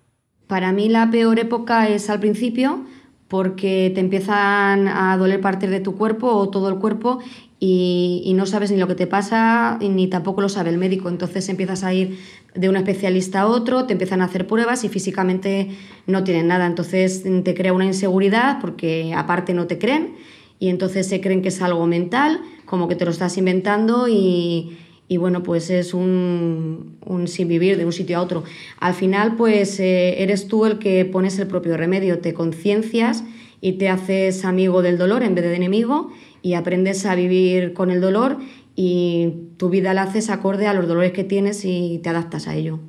Para 0.47 0.73
mí 0.73 0.89
la 0.89 1.09
peor 1.09 1.39
época 1.39 1.87
es 1.87 2.09
al 2.09 2.19
principio, 2.19 2.83
porque 3.29 3.91
te 3.93 4.01
empiezan 4.01 4.87
a 4.87 5.15
doler 5.15 5.39
partes 5.39 5.69
de 5.69 5.79
tu 5.79 5.95
cuerpo 5.95 6.27
o 6.27 6.49
todo 6.49 6.67
el 6.67 6.75
cuerpo 6.75 7.19
y, 7.59 8.33
no 8.35 8.45
sabes 8.45 8.71
ni 8.71 8.77
lo 8.77 8.87
que 8.87 8.95
te 8.95 9.05
pasa 9.05 9.77
ni 9.81 10.07
tampoco 10.07 10.41
lo 10.41 10.49
sabe 10.49 10.69
el 10.69 10.77
médico. 10.77 11.09
Entonces 11.09 11.47
empiezas 11.49 11.83
a 11.83 11.93
ir 11.93 12.17
de 12.55 12.69
un 12.69 12.75
especialista 12.75 13.41
a 13.41 13.47
otro, 13.47 13.85
te 13.85 13.93
empiezan 13.93 14.21
a 14.21 14.25
hacer 14.25 14.47
pruebas 14.47 14.83
y 14.83 14.89
físicamente 14.89 15.69
no 16.07 16.23
tienen 16.23 16.47
nada. 16.47 16.65
Entonces 16.65 17.23
te 17.43 17.53
crea 17.53 17.71
una 17.71 17.85
inseguridad 17.85 18.59
porque 18.59 19.13
aparte 19.15 19.53
no 19.53 19.67
te 19.67 19.77
creen 19.77 20.15
y 20.57 20.69
entonces 20.69 21.07
se 21.07 21.21
creen 21.21 21.41
que 21.41 21.49
es 21.49 21.61
algo 21.61 21.85
mental, 21.85 22.41
como 22.65 22.87
que 22.87 22.95
te 22.95 23.05
lo 23.05 23.11
estás 23.11 23.37
inventando 23.37 24.07
y, 24.07 24.77
bueno, 25.17 25.43
pues 25.43 25.69
es 25.69 25.93
un, 25.93 26.97
un, 27.05 27.27
sin 27.27 27.47
vivir 27.47 27.77
de 27.77 27.85
un 27.85 27.91
sitio 27.91 28.17
a 28.17 28.21
otro. 28.21 28.43
Al 28.79 28.93
final, 28.93 29.35
pues 29.35 29.79
eh, 29.79 30.21
eres 30.21 30.47
tú 30.47 30.65
el 30.65 30.77
que 30.77 31.03
pones 31.05 31.39
el 31.39 31.47
propio 31.47 31.77
remedio, 31.77 32.19
te 32.19 32.33
conciencias 32.33 33.23
y 33.61 33.73
te 33.73 33.89
haces 33.89 34.45
amigo 34.45 34.81
del 34.81 34.97
dolor 34.97 35.23
en 35.23 35.35
vez 35.35 35.45
de 35.45 35.55
enemigo 35.55 36.11
y 36.41 36.53
aprendes 36.53 37.05
a 37.05 37.15
vivir 37.15 37.73
con 37.73 37.91
el 37.91 38.01
dolor 38.01 38.37
y 38.75 39.49
tu 39.57 39.69
vida 39.69 39.93
la 39.93 40.03
haces 40.03 40.29
acorde 40.29 40.67
a 40.67 40.73
los 40.73 40.87
dolores 40.87 41.11
que 41.11 41.23
tienes 41.23 41.65
y 41.65 41.99
te 42.03 42.09
adaptas 42.09 42.47
a 42.47 42.55
ello. 42.55 42.79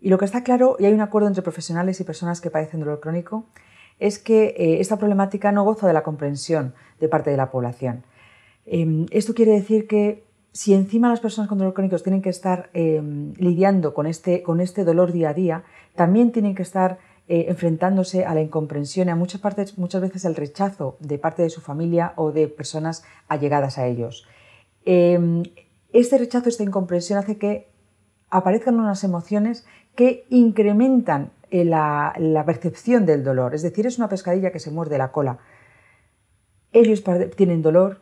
Y 0.00 0.08
lo 0.08 0.18
que 0.18 0.24
está 0.24 0.42
claro, 0.42 0.76
y 0.78 0.84
hay 0.84 0.92
un 0.92 1.00
acuerdo 1.00 1.28
entre 1.28 1.42
profesionales 1.42 2.00
y 2.00 2.04
personas 2.04 2.40
que 2.40 2.50
padecen 2.50 2.80
dolor 2.80 3.00
crónico, 3.00 3.46
es 3.98 4.18
que 4.18 4.54
eh, 4.56 4.80
esta 4.80 4.98
problemática 4.98 5.52
no 5.52 5.64
goza 5.64 5.86
de 5.86 5.92
la 5.92 6.02
comprensión 6.02 6.74
de 7.00 7.08
parte 7.08 7.30
de 7.30 7.36
la 7.36 7.50
población. 7.50 8.04
Em, 8.66 9.06
esto 9.10 9.34
quiere 9.34 9.52
decir 9.52 9.86
que 9.86 10.24
si 10.52 10.74
encima 10.74 11.08
las 11.08 11.20
personas 11.20 11.48
con 11.48 11.58
dolor 11.58 11.74
crónico 11.74 11.98
tienen 11.98 12.22
que 12.22 12.28
estar 12.28 12.70
em, 12.74 13.32
lidiando 13.34 13.94
con 13.94 14.06
este, 14.06 14.42
con 14.42 14.60
este 14.60 14.84
dolor 14.84 15.12
día 15.12 15.30
a 15.30 15.34
día, 15.34 15.64
también 15.94 16.30
tienen 16.30 16.54
que 16.54 16.62
estar 16.62 16.98
eh, 17.28 17.46
enfrentándose 17.48 18.24
a 18.24 18.34
la 18.34 18.42
incomprensión 18.42 19.08
y 19.08 19.10
a 19.10 19.16
muchas, 19.16 19.40
partes, 19.40 19.78
muchas 19.78 20.02
veces 20.02 20.24
el 20.24 20.34
rechazo 20.34 20.96
de 21.00 21.18
parte 21.18 21.42
de 21.42 21.50
su 21.50 21.60
familia 21.60 22.12
o 22.16 22.32
de 22.32 22.48
personas 22.48 23.04
allegadas 23.28 23.78
a 23.78 23.86
ellos. 23.86 24.26
Em, 24.84 25.42
este 25.92 26.18
rechazo, 26.18 26.48
esta 26.48 26.62
incomprensión 26.62 27.18
hace 27.18 27.38
que 27.38 27.68
aparezcan 28.28 28.78
unas 28.78 29.04
emociones 29.04 29.64
que 29.94 30.26
incrementan 30.30 31.30
eh, 31.50 31.64
la, 31.64 32.42
percepción 32.46 33.04
del 33.06 33.22
dolor. 33.22 33.54
Es 33.54 33.62
decir, 33.62 33.86
es 33.86 33.98
una 33.98 34.08
pescadilla 34.08 34.52
que 34.52 34.58
se 34.58 34.70
muerde 34.70 34.98
la 34.98 35.12
cola. 35.12 35.38
Ellos 36.72 37.04
tienen 37.36 37.62
dolor 37.62 38.00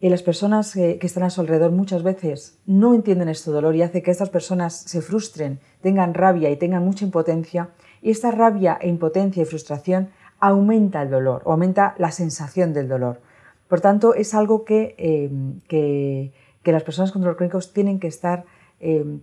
y 0.00 0.08
las 0.08 0.22
personas 0.22 0.72
que, 0.72 0.98
que 0.98 1.06
están 1.06 1.24
a 1.24 1.30
su 1.30 1.40
alrededor 1.40 1.72
muchas 1.72 2.02
veces 2.02 2.58
no 2.66 2.94
entienden 2.94 3.28
este 3.28 3.50
dolor 3.50 3.74
y 3.74 3.82
hace 3.82 4.02
que 4.02 4.10
estas 4.10 4.30
personas 4.30 4.74
se 4.74 5.02
frustren, 5.02 5.60
tengan 5.82 6.14
rabia 6.14 6.50
y 6.50 6.56
tengan 6.56 6.84
mucha 6.84 7.04
impotencia. 7.04 7.70
Y 8.00 8.10
esta 8.10 8.30
rabia 8.30 8.78
e 8.80 8.88
impotencia 8.88 9.42
y 9.42 9.46
frustración 9.46 10.10
aumenta 10.40 11.02
el 11.02 11.10
dolor 11.10 11.42
o 11.44 11.52
aumenta 11.52 11.94
la 11.98 12.12
sensación 12.12 12.72
del 12.72 12.88
dolor. 12.88 13.20
Por 13.68 13.80
tanto, 13.80 14.14
es 14.14 14.34
algo 14.34 14.64
que, 14.64 14.94
eh, 14.98 16.32
las 16.64 16.82
personas 16.82 17.12
con 17.12 17.22
dolor 17.22 17.36
crónico 17.36 17.58
tienen 17.60 17.98
que 17.98 18.08
estar 18.08 18.44
eh, 18.78 19.20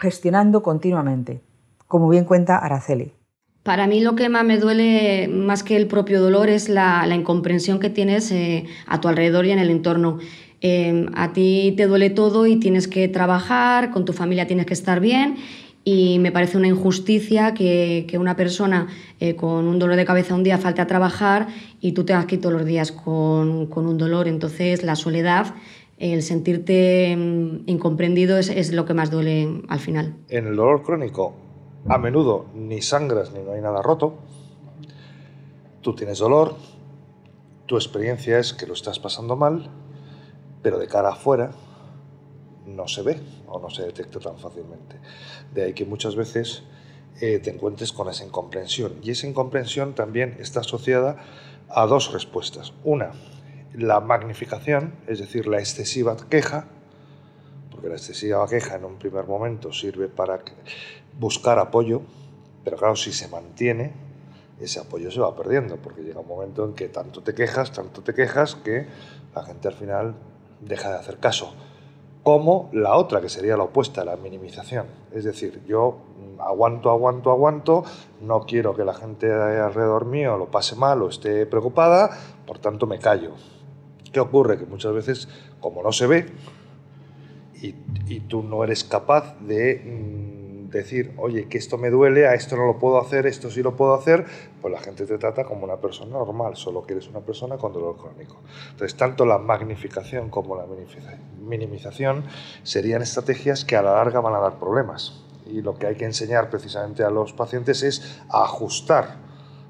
gestionando 0.00 0.62
continuamente, 0.62 1.42
como 1.86 2.08
bien 2.08 2.24
cuenta 2.24 2.56
Araceli. 2.56 3.12
Para 3.66 3.86
mí 3.86 4.00
lo 4.00 4.14
que 4.14 4.30
más 4.30 4.44
me 4.46 4.58
duele, 4.58 5.28
más 5.28 5.62
que 5.62 5.76
el 5.76 5.86
propio 5.86 6.22
dolor, 6.22 6.48
es 6.48 6.70
la, 6.70 7.06
incomprensión 7.14 7.80
que 7.80 7.90
tienes 7.90 8.30
eh, 8.32 8.64
a 8.86 9.00
tu 9.02 9.08
alrededor 9.08 9.44
y 9.44 9.50
en 9.50 9.58
el 9.58 9.68
entorno. 9.68 10.18
a 11.14 11.32
ti 11.34 11.74
te 11.76 11.86
duele 11.86 12.08
todo 12.08 12.46
y 12.46 12.56
tienes 12.56 12.88
que 12.88 13.08
trabajar, 13.08 13.90
con 13.90 14.04
tu 14.04 14.14
familia 14.14 14.46
tienes 14.46 14.66
que 14.66 14.74
estar 14.74 15.00
bien 15.00 15.36
y 15.88 16.18
me 16.18 16.32
parece 16.32 16.58
una 16.58 16.66
injusticia 16.66 17.54
que, 17.54 18.04
una 18.18 18.34
persona 18.34 18.88
eh, 19.20 19.36
con 19.36 19.68
un 19.68 19.78
dolor 19.78 19.94
de 19.94 20.04
cabeza 20.04 20.34
un 20.34 20.42
día 20.42 20.58
falte 20.58 20.82
a 20.82 20.88
trabajar 20.88 21.46
y 21.80 21.92
tú 21.92 22.02
te 22.04 22.12
vas 22.12 22.24
aquí 22.24 22.38
los 22.42 22.64
días 22.64 22.90
con, 22.90 23.68
un 23.72 23.96
dolor. 23.96 24.26
Entonces 24.26 24.82
la 24.82 24.96
soledad, 24.96 25.54
el 25.98 26.22
sentirte 26.22 27.16
mm, 27.16 27.68
incomprendido 27.70 28.36
es, 28.36 28.72
lo 28.72 28.84
que 28.84 28.94
más 28.94 29.12
duele 29.12 29.62
al 29.68 29.78
final. 29.78 30.16
En 30.28 30.48
el 30.48 30.56
dolor 30.56 30.82
crónico, 30.82 31.36
a 31.88 31.98
menudo 31.98 32.46
ni 32.54 32.82
sangras 32.82 33.32
ni 33.32 33.40
no 33.40 33.52
hay 33.52 33.60
nada 33.60 33.82
roto. 33.82 34.14
Tú 35.82 35.94
tienes 35.94 36.18
dolor, 36.18 36.56
tu 37.66 37.76
experiencia 37.76 38.38
es 38.38 38.52
que 38.52 38.66
lo 38.66 38.74
estás 38.74 38.98
pasando 38.98 39.36
mal, 39.36 39.70
pero 40.62 40.78
de 40.78 40.88
cara 40.88 41.10
afuera 41.10 41.52
no 42.66 42.88
se 42.88 43.02
ve 43.02 43.20
o 43.46 43.60
no 43.60 43.70
se 43.70 43.82
detecta 43.82 44.18
tan 44.18 44.38
fácilmente. 44.38 44.98
De 45.54 45.64
ahí 45.64 45.72
que 45.74 45.84
muchas 45.84 46.16
veces 46.16 46.64
eh, 47.20 47.38
te 47.38 47.50
encuentres 47.50 47.92
con 47.92 48.08
esa 48.08 48.24
incomprensión. 48.24 48.94
Y 49.02 49.12
esa 49.12 49.26
incomprensión 49.26 49.94
también 49.94 50.36
está 50.40 50.60
asociada 50.60 51.16
a 51.68 51.86
dos 51.86 52.12
respuestas. 52.12 52.72
Una, 52.82 53.12
la 53.74 54.00
magnificación, 54.00 54.94
es 55.06 55.20
decir, 55.20 55.46
la 55.46 55.58
excesiva 55.58 56.16
queja, 56.28 56.68
porque 57.76 57.90
la 57.90 57.96
excesiva 57.96 58.44
queja 58.48 58.76
en 58.76 58.84
un 58.84 58.96
primer 58.96 59.26
momento 59.26 59.72
sirve 59.72 60.08
para 60.08 60.40
buscar 61.18 61.58
apoyo, 61.58 62.00
pero 62.64 62.76
claro, 62.76 62.96
si 62.96 63.12
se 63.12 63.28
mantiene, 63.28 63.92
ese 64.58 64.80
apoyo 64.80 65.10
se 65.10 65.20
va 65.20 65.36
perdiendo, 65.36 65.76
porque 65.76 66.02
llega 66.02 66.20
un 66.20 66.26
momento 66.26 66.64
en 66.64 66.72
que 66.72 66.88
tanto 66.88 67.22
te 67.22 67.34
quejas, 67.34 67.70
tanto 67.70 68.02
te 68.02 68.14
quejas, 68.14 68.54
que 68.56 68.86
la 69.34 69.44
gente 69.44 69.68
al 69.68 69.74
final 69.74 70.14
deja 70.60 70.88
de 70.88 70.96
hacer 70.96 71.18
caso 71.18 71.54
como 72.26 72.70
la 72.72 72.96
otra, 72.96 73.20
que 73.20 73.28
sería 73.28 73.56
la 73.56 73.62
opuesta, 73.62 74.04
la 74.04 74.16
minimización. 74.16 74.86
Es 75.12 75.22
decir, 75.22 75.62
yo 75.64 75.98
aguanto, 76.40 76.90
aguanto, 76.90 77.30
aguanto, 77.30 77.84
no 78.20 78.46
quiero 78.46 78.74
que 78.74 78.84
la 78.84 78.94
gente 78.94 79.32
alrededor 79.32 80.06
mío 80.06 80.36
lo 80.36 80.50
pase 80.50 80.74
mal 80.74 81.00
o 81.02 81.08
esté 81.08 81.46
preocupada, 81.46 82.10
por 82.44 82.58
tanto 82.58 82.88
me 82.88 82.98
callo. 82.98 83.30
¿Qué 84.12 84.18
ocurre? 84.18 84.58
Que 84.58 84.66
muchas 84.66 84.92
veces, 84.92 85.28
como 85.60 85.84
no 85.84 85.92
se 85.92 86.08
ve, 86.08 86.26
y, 87.62 88.20
tú 88.20 88.42
no 88.42 88.64
eres 88.64 88.84
capaz 88.84 89.38
de 89.40 89.82
mm, 89.84 90.70
decir, 90.70 91.12
oye, 91.16 91.48
que 91.48 91.58
esto 91.58 91.78
me 91.78 91.90
duele, 91.90 92.26
a 92.26 92.34
esto 92.34 92.56
no 92.56 92.66
lo 92.66 92.78
puedo 92.78 93.00
hacer, 93.00 93.26
esto 93.26 93.50
sí 93.50 93.62
lo 93.62 93.76
puedo 93.76 93.94
hacer, 93.94 94.26
pues 94.60 94.72
la 94.72 94.80
gente 94.80 95.06
te 95.06 95.18
trata 95.18 95.44
como 95.44 95.64
una 95.64 95.76
persona 95.76 96.12
normal, 96.12 96.56
solo 96.56 96.84
que 96.84 96.94
eres 96.94 97.08
una 97.08 97.20
persona 97.20 97.56
con 97.56 97.72
dolor 97.72 97.96
crónico. 97.96 98.36
Entonces, 98.70 98.96
tanto 98.96 99.24
la 99.26 99.38
magnificación 99.38 100.30
como 100.30 100.56
la 100.56 100.66
minimización 101.40 102.24
serían 102.62 103.02
estrategias 103.02 103.64
que 103.64 103.76
a 103.76 103.82
la 103.82 103.92
larga 103.92 104.20
van 104.20 104.34
a 104.34 104.38
dar 104.38 104.58
problemas. 104.58 105.22
Y 105.46 105.62
lo 105.62 105.78
que 105.78 105.86
hay 105.86 105.94
que 105.94 106.04
enseñar 106.04 106.50
precisamente 106.50 107.04
a 107.04 107.10
los 107.10 107.32
pacientes 107.32 107.82
es 107.82 108.20
a 108.28 108.42
ajustar 108.42 109.25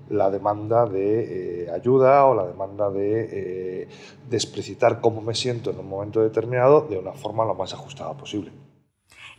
la 0.08 0.30
demanda 0.30 0.86
de 0.86 1.64
eh, 1.64 1.70
ayuda 1.70 2.24
o 2.26 2.34
la 2.34 2.46
demanda 2.46 2.90
de, 2.90 3.82
eh, 3.82 3.88
de 4.28 4.36
explicitar 4.36 5.00
cómo 5.00 5.20
me 5.20 5.34
siento 5.34 5.70
en 5.70 5.78
un 5.78 5.88
momento 5.88 6.22
determinado 6.22 6.82
de 6.82 6.98
una 6.98 7.12
forma 7.12 7.44
lo 7.44 7.54
más 7.54 7.74
ajustada 7.74 8.14
posible. 8.16 8.52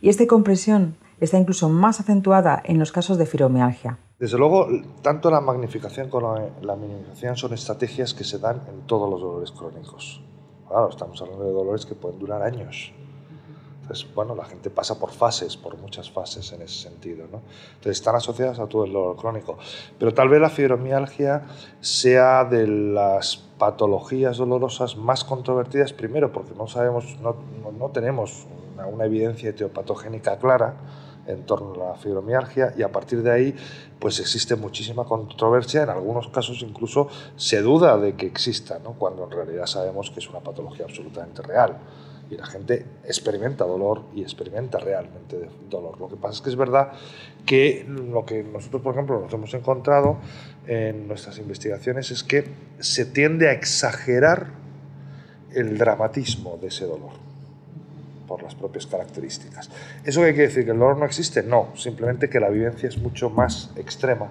Y 0.00 0.08
esta 0.08 0.26
compresión 0.26 0.96
está 1.20 1.38
incluso 1.38 1.68
más 1.68 2.00
acentuada 2.00 2.62
en 2.64 2.78
los 2.78 2.92
casos 2.92 3.18
de 3.18 3.26
fibromialgia. 3.26 3.98
Desde 4.18 4.38
luego, 4.38 4.66
tanto 5.02 5.30
la 5.30 5.40
magnificación 5.40 6.08
como 6.08 6.36
la 6.60 6.76
minimización 6.76 7.36
son 7.36 7.54
estrategias 7.54 8.14
que 8.14 8.24
se 8.24 8.38
dan 8.38 8.62
en 8.68 8.86
todos 8.86 9.08
los 9.08 9.20
dolores 9.20 9.52
crónicos. 9.52 10.22
Claro, 10.68 10.88
estamos 10.90 11.20
hablando 11.22 11.44
de 11.44 11.52
dolores 11.52 11.86
que 11.86 11.94
pueden 11.94 12.18
durar 12.18 12.42
años. 12.42 12.92
Entonces, 13.88 14.14
bueno, 14.14 14.34
la 14.34 14.44
gente 14.44 14.68
pasa 14.68 14.98
por 14.98 15.12
fases, 15.12 15.56
por 15.56 15.78
muchas 15.78 16.10
fases 16.10 16.52
en 16.52 16.60
ese 16.60 16.82
sentido. 16.90 17.26
¿no? 17.32 17.40
Entonces, 17.68 17.96
están 17.96 18.16
asociadas 18.16 18.58
a 18.58 18.66
todo 18.66 18.84
el 18.84 18.92
dolor 18.92 19.16
crónico. 19.16 19.56
Pero 19.98 20.12
tal 20.12 20.28
vez 20.28 20.42
la 20.42 20.50
fibromialgia 20.50 21.46
sea 21.80 22.44
de 22.44 22.66
las 22.66 23.38
patologías 23.56 24.36
dolorosas 24.36 24.98
más 24.98 25.24
controvertidas, 25.24 25.94
primero 25.94 26.30
porque 26.32 26.54
no 26.54 26.66
sabemos, 26.66 27.16
no, 27.22 27.34
tenemos 27.94 28.46
una, 28.92 29.06
evidencia 29.06 29.48
etiopatogénica 29.48 30.36
clara, 30.36 30.74
en 31.26 31.44
torno 31.44 31.74
a 31.74 31.88
la 31.90 31.94
fibromialgia 31.94 32.72
y 32.76 32.82
a 32.82 32.90
partir 32.90 33.22
de 33.22 33.30
ahí 33.30 33.54
pues 33.98 34.18
existe 34.18 34.56
muchísima 34.56 35.04
controversia, 35.04 35.82
en 35.82 35.90
algunos 35.90 36.28
casos 36.28 36.62
incluso 36.62 37.08
se 37.36 37.60
duda 37.60 37.98
de 37.98 38.16
que 38.16 38.26
exista, 38.26 38.78
cuando 38.98 39.24
en 39.24 39.30
realidad 39.30 39.66
sabemos 39.66 40.10
que 40.10 40.20
es 40.20 40.28
una 40.30 40.40
patología 40.40 40.86
absolutamente 40.86 41.42
real 41.42 41.76
y 42.30 42.36
la 42.36 42.46
gente 42.46 42.84
experimenta 43.04 43.64
dolor 43.64 44.02
y 44.14 44.22
experimenta 44.22 44.78
realmente 44.78 45.48
dolor. 45.70 45.98
Lo 45.98 46.08
que 46.08 46.16
pasa 46.16 46.34
es 46.34 46.40
que 46.42 46.50
es 46.50 46.56
verdad 46.56 46.92
que 47.46 47.86
lo 47.88 48.24
que 48.26 48.42
nosotros, 48.42 48.82
por 48.82 48.94
ejemplo, 48.94 49.20
nos 49.20 49.32
hemos 49.32 49.52
encontrado 49.54 50.18
en 50.66 51.08
nuestras 51.08 51.38
investigaciones 51.38 52.10
es 52.10 52.22
que 52.22 52.44
se 52.80 53.06
tiende 53.06 53.48
a 53.48 53.52
exagerar 53.52 54.48
el 55.54 55.78
dramatismo 55.78 56.58
de 56.60 56.68
ese 56.68 56.84
dolor 56.84 57.12
por 58.26 58.42
las 58.42 58.54
propias 58.54 58.86
características. 58.86 59.70
¿Eso 60.04 60.20
qué 60.20 60.34
quiere 60.34 60.48
decir? 60.48 60.64
¿Que 60.66 60.72
el 60.72 60.78
dolor 60.78 60.98
no 60.98 61.06
existe? 61.06 61.42
No, 61.42 61.74
simplemente 61.74 62.28
que 62.28 62.40
la 62.40 62.50
vivencia 62.50 62.88
es 62.88 62.98
mucho 62.98 63.30
más 63.30 63.70
extrema 63.76 64.28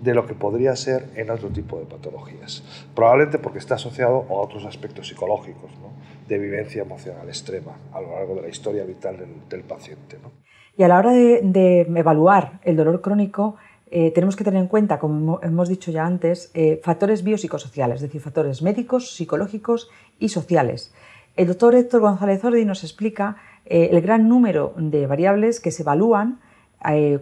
de 0.00 0.14
lo 0.14 0.26
que 0.26 0.34
podría 0.34 0.74
ser 0.76 1.10
en 1.14 1.30
otro 1.30 1.48
tipo 1.50 1.78
de 1.78 1.84
patologías. 1.84 2.62
Probablemente 2.94 3.38
porque 3.38 3.58
está 3.58 3.74
asociado 3.74 4.26
a 4.28 4.32
otros 4.32 4.64
aspectos 4.64 5.08
psicológicos, 5.08 5.70
¿no? 5.82 5.95
De 6.28 6.38
vivencia 6.38 6.82
emocional 6.82 7.28
extrema 7.28 7.78
a 7.92 8.00
lo 8.00 8.12
largo 8.12 8.34
de 8.36 8.42
la 8.42 8.48
historia 8.48 8.84
vital 8.84 9.16
del, 9.48 9.62
paciente. 9.62 10.18
¿no? 10.22 10.32
Y 10.76 10.82
a 10.82 10.88
la 10.88 10.98
hora 10.98 11.12
de, 11.12 11.80
evaluar 11.94 12.60
el 12.64 12.76
dolor 12.76 13.00
crónico, 13.00 13.56
eh, 13.90 14.10
tenemos 14.10 14.36
que 14.36 14.44
tener 14.44 14.60
en 14.60 14.68
cuenta, 14.68 14.98
como 14.98 15.40
hemos 15.42 15.68
dicho 15.68 15.90
ya 15.90 16.04
antes, 16.04 16.50
eh, 16.54 16.80
factores 16.82 17.22
biopsicosociales, 17.22 17.96
es 17.96 18.02
decir, 18.02 18.20
factores 18.20 18.62
médicos, 18.62 19.14
psicológicos 19.14 19.88
y 20.18 20.28
sociales. 20.28 20.92
El 21.36 21.46
doctor 21.46 21.74
Héctor 21.74 22.00
González 22.00 22.42
Ordi 22.44 22.64
nos 22.64 22.82
explica 22.82 23.36
eh, 23.64 23.90
el 23.92 24.00
gran 24.00 24.28
número 24.28 24.74
de 24.76 25.06
variables 25.06 25.60
que 25.60 25.70
se 25.70 25.82
evalúan 25.82 26.40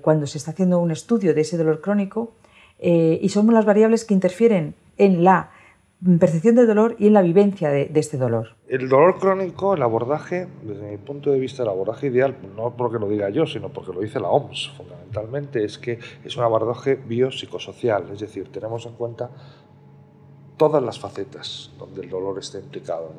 cuando 0.03 0.27
se 0.27 0.37
está 0.37 0.51
haciendo 0.51 0.79
un 0.79 0.91
estudio 0.91 1.33
de 1.33 1.41
ese 1.41 1.57
dolor 1.57 1.81
crónico 1.81 2.35
y 2.79 3.29
son 3.31 3.51
las 3.55 3.65
variables 3.65 4.05
que 4.05 4.13
interfieren 4.13 4.75
en 4.99 5.25
la 5.25 5.53
percepción 6.19 6.55
del 6.55 6.67
dolor 6.67 6.97
y 6.99 7.07
en 7.07 7.15
la 7.15 7.23
vivencia 7.23 7.71
de, 7.71 7.91
este 7.95 8.19
dolor. 8.19 8.57
El 8.69 8.89
dolor 8.89 9.19
crónico, 9.19 9.75
el 9.75 9.83
abordaje, 9.83 10.47
desde 10.63 10.91
mi 10.91 10.97
punto 10.99 11.31
de 11.31 11.39
vista, 11.39 11.63
el 11.63 11.69
abordaje 11.71 12.09
ideal, 12.09 12.37
no 12.55 12.77
porque 12.77 12.99
lo 12.99 13.09
diga 13.09 13.31
yo, 13.31 13.47
sino 13.47 13.71
porque 13.71 13.93
lo 13.93 14.01
dice 14.01 14.21
la 14.21 14.29
OMS, 14.29 14.73
fundamentalmente, 14.77 15.65
es 15.65 15.79
que 15.79 15.99
es 16.25 16.37
un 16.37 16.45
abordaje 16.45 16.97
biopsicosocial, 16.97 18.11
es 18.13 18.21
decir, 18.21 18.49
tenemos 18.53 18.85
en 18.87 18.93
cuenta 18.95 19.31
todas 20.57 20.83
las 20.83 20.99
facetas 20.99 21.73
donde 21.79 22.03
el 22.03 22.11
dolor 22.11 22.39
está 22.39 22.59
implicado. 22.59 23.11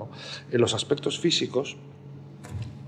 En 0.51 0.61
los 0.61 0.73
aspectos 0.73 1.19
físicos 1.19 1.77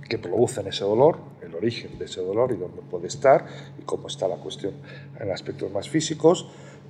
que 0.08 0.18
producen 0.18 0.68
ese 0.68 0.86
dolor, 0.86 1.18
el 1.42 1.54
origen 1.56 1.98
de 1.98 2.06
ese 2.06 2.22
dolor 2.22 2.51
y 2.51 2.56
dónde 2.56 2.82
puede 2.82 3.08
estar 3.08 3.46
y 3.80 3.82
cómo 3.84 4.08
está 4.08 4.27
la 4.27 4.38
cuestión 4.38 4.74
en 5.20 5.32
aspectos 5.32 5.72
más 5.72 5.89
físicos, 5.89 6.48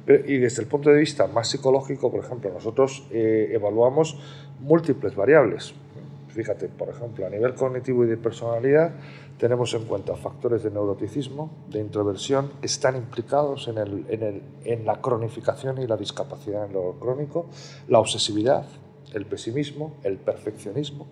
y 0.07 0.37
desde 0.37 0.61
el 0.61 0.67
punto 0.67 0.89
de 0.89 0.99
vista 0.99 1.27
más 1.27 1.49
psicológico, 1.49 2.09
por 2.09 2.23
ejemplo, 2.23 2.49
nosotros 2.51 3.05
eh, 3.11 3.49
evaluamos 3.51 4.17
múltiples 4.59 5.15
variables. 5.15 5.73
Fíjate, 6.29 6.67
por 6.69 6.89
ejemplo, 6.89 7.25
a 7.25 7.29
nivel 7.29 7.55
cognitivo 7.55 8.05
y 8.05 8.07
de 8.07 8.17
personalidad, 8.17 8.93
tenemos 9.37 9.73
en 9.73 9.85
cuenta 9.85 10.15
factores 10.15 10.63
de 10.63 10.71
neuroticismo, 10.71 11.51
de 11.69 11.79
introversión, 11.79 12.51
que 12.59 12.67
están 12.67 12.95
implicados 12.95 13.67
en, 13.67 13.77
el, 13.77 14.05
en, 14.09 14.23
el, 14.23 14.41
en 14.63 14.85
la 14.85 15.01
cronificación 15.01 15.81
y 15.81 15.87
la 15.87 15.97
discapacidad 15.97 16.65
en 16.65 16.73
lo 16.73 16.93
crónico, 16.99 17.47
la 17.87 17.99
obsesividad, 17.99 18.65
el 19.13 19.25
pesimismo, 19.25 19.95
el 20.03 20.17
perfeccionismo, 20.17 21.07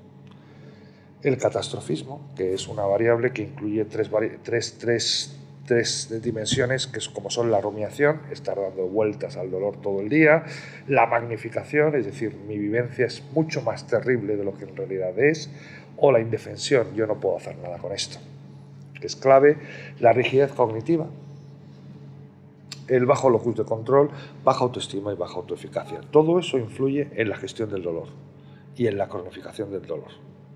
el 1.22 1.38
catastrofismo, 1.38 2.30
que 2.36 2.54
es 2.54 2.68
una 2.68 2.84
variable 2.84 3.32
que 3.34 3.42
incluye 3.42 3.84
tres, 3.86 4.10
tres, 4.44 4.78
tres, 4.80 5.40
tres 5.66 6.22
dimensiones, 6.22 6.88
que 6.88 7.00
es 7.00 7.10
como 7.10 7.30
son 7.30 7.52
la 7.52 7.60
rumiación, 7.60 8.22
estar 8.32 8.56
dando 8.60 8.88
vueltas 8.88 9.36
al 9.38 9.50
dolor 9.50 9.78
todo 9.82 10.02
el 10.02 10.10
día, 10.10 10.44
la 10.88 11.08
magnificación, 11.08 11.96
es 11.96 12.06
decir, 12.06 12.36
mi 12.48 12.58
vivencia 12.58 13.06
es 13.06 13.24
mucho 13.34 13.62
más 13.62 13.88
terrible 13.88 14.38
de 14.38 14.44
lo 14.44 14.54
que 14.54 14.66
en 14.66 14.76
realidad 14.76 15.18
es, 15.18 15.50
o 15.98 16.12
la 16.12 16.20
indefensión, 16.20 16.94
yo 16.96 17.08
no 17.08 17.20
puedo 17.20 17.38
hacer 17.38 17.58
nada 17.58 17.78
con 17.78 17.92
esto, 17.92 18.20
que 19.00 19.08
es 19.08 19.16
clave, 19.16 19.58
la 20.00 20.14
rigidez 20.14 20.52
cognitiva, 20.52 21.08
el 22.88 23.06
bajo 23.06 23.30
locus 23.30 23.56
de 23.56 23.64
control, 23.64 24.12
baja 24.44 24.64
autoestima 24.64 25.12
y 25.12 25.16
baja 25.16 25.36
autoeficacia. 25.36 26.02
Todo 26.12 26.38
eso 26.38 26.60
influye 26.60 27.10
en 27.16 27.30
la 27.30 27.38
gestión 27.38 27.70
del 27.70 27.82
dolor 27.82 28.10
y 28.76 28.88
en 28.88 28.98
la 28.98 29.08
cronificación 29.08 29.72
del 29.72 29.86
dolor, 29.86 30.12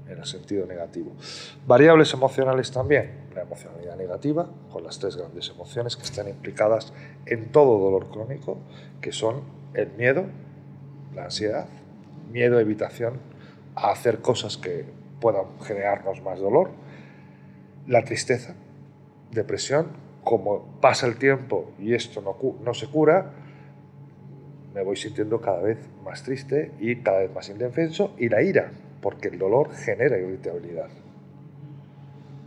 en 0.10 0.18
el 0.18 0.26
sentido 0.26 0.66
negativo. 0.66 1.12
Variables 1.66 2.14
emocionales 2.14 2.72
también, 2.72 3.30
la 3.36 3.42
emocionalidad 3.42 3.96
negativa, 3.96 4.50
con 4.72 4.84
las 4.84 5.00
tres 5.00 5.16
grandes 5.16 5.50
emociones 5.50 5.96
que 5.96 6.04
están 6.04 6.28
implicadas 6.28 6.94
en 7.26 7.52
todo 7.52 7.80
dolor 7.80 8.10
crónico, 8.10 8.58
que 9.02 9.12
son 9.12 9.42
el 9.74 9.92
miedo, 9.92 10.26
la 11.16 11.26
ansiedad, 11.26 11.68
miedo, 12.32 12.60
evitación 12.60 13.20
a 13.76 13.92
hacer 13.92 14.20
cosas 14.20 14.58
que 14.58 14.86
puedan 15.22 15.60
generarnos 15.62 16.22
más 16.22 16.40
dolor, 16.40 16.72
la 17.88 18.04
tristeza, 18.04 18.56
depresión, 19.32 19.88
como 20.24 20.80
pasa 20.82 21.08
el 21.08 21.18
tiempo 21.18 21.72
y 21.80 21.94
esto 21.94 22.22
no, 22.22 22.36
no 22.64 22.74
se 22.74 22.88
cura, 22.88 23.32
me 24.74 24.84
voy 24.84 24.96
sintiendo 24.96 25.42
cada 25.42 25.62
vez 25.62 25.80
más 26.04 26.24
triste 26.24 26.72
y 26.80 26.98
cada 26.98 27.20
vez 27.20 27.34
más 27.34 27.50
indefenso, 27.50 28.14
y 28.18 28.30
la 28.30 28.42
ira, 28.42 28.72
porque 29.02 29.30
el 29.30 29.40
dolor 29.40 29.72
genera 29.74 30.18
irritabilidad. 30.18 30.90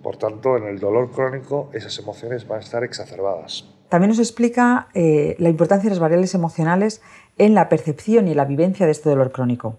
Por 0.02 0.16
tanto, 0.16 0.56
en 0.56 0.64
el 0.64 0.80
dolor 0.80 1.10
crónico 1.10 1.70
esas 1.72 1.98
emociones 1.98 2.46
van 2.46 2.58
a 2.58 2.62
estar 2.62 2.82
exacerbadas. 2.82 3.68
También 3.88 4.08
nos 4.08 4.18
explica 4.18 4.88
eh, 4.94 5.36
la 5.38 5.48
importancia 5.48 5.88
de 5.88 5.94
las 5.94 6.00
variables 6.00 6.34
emocionales 6.34 7.02
en 7.38 7.54
la 7.54 7.68
percepción 7.68 8.26
y 8.26 8.34
la 8.34 8.44
vivencia 8.44 8.86
de 8.86 8.92
este 8.92 9.10
dolor 9.10 9.32
crónico. 9.32 9.78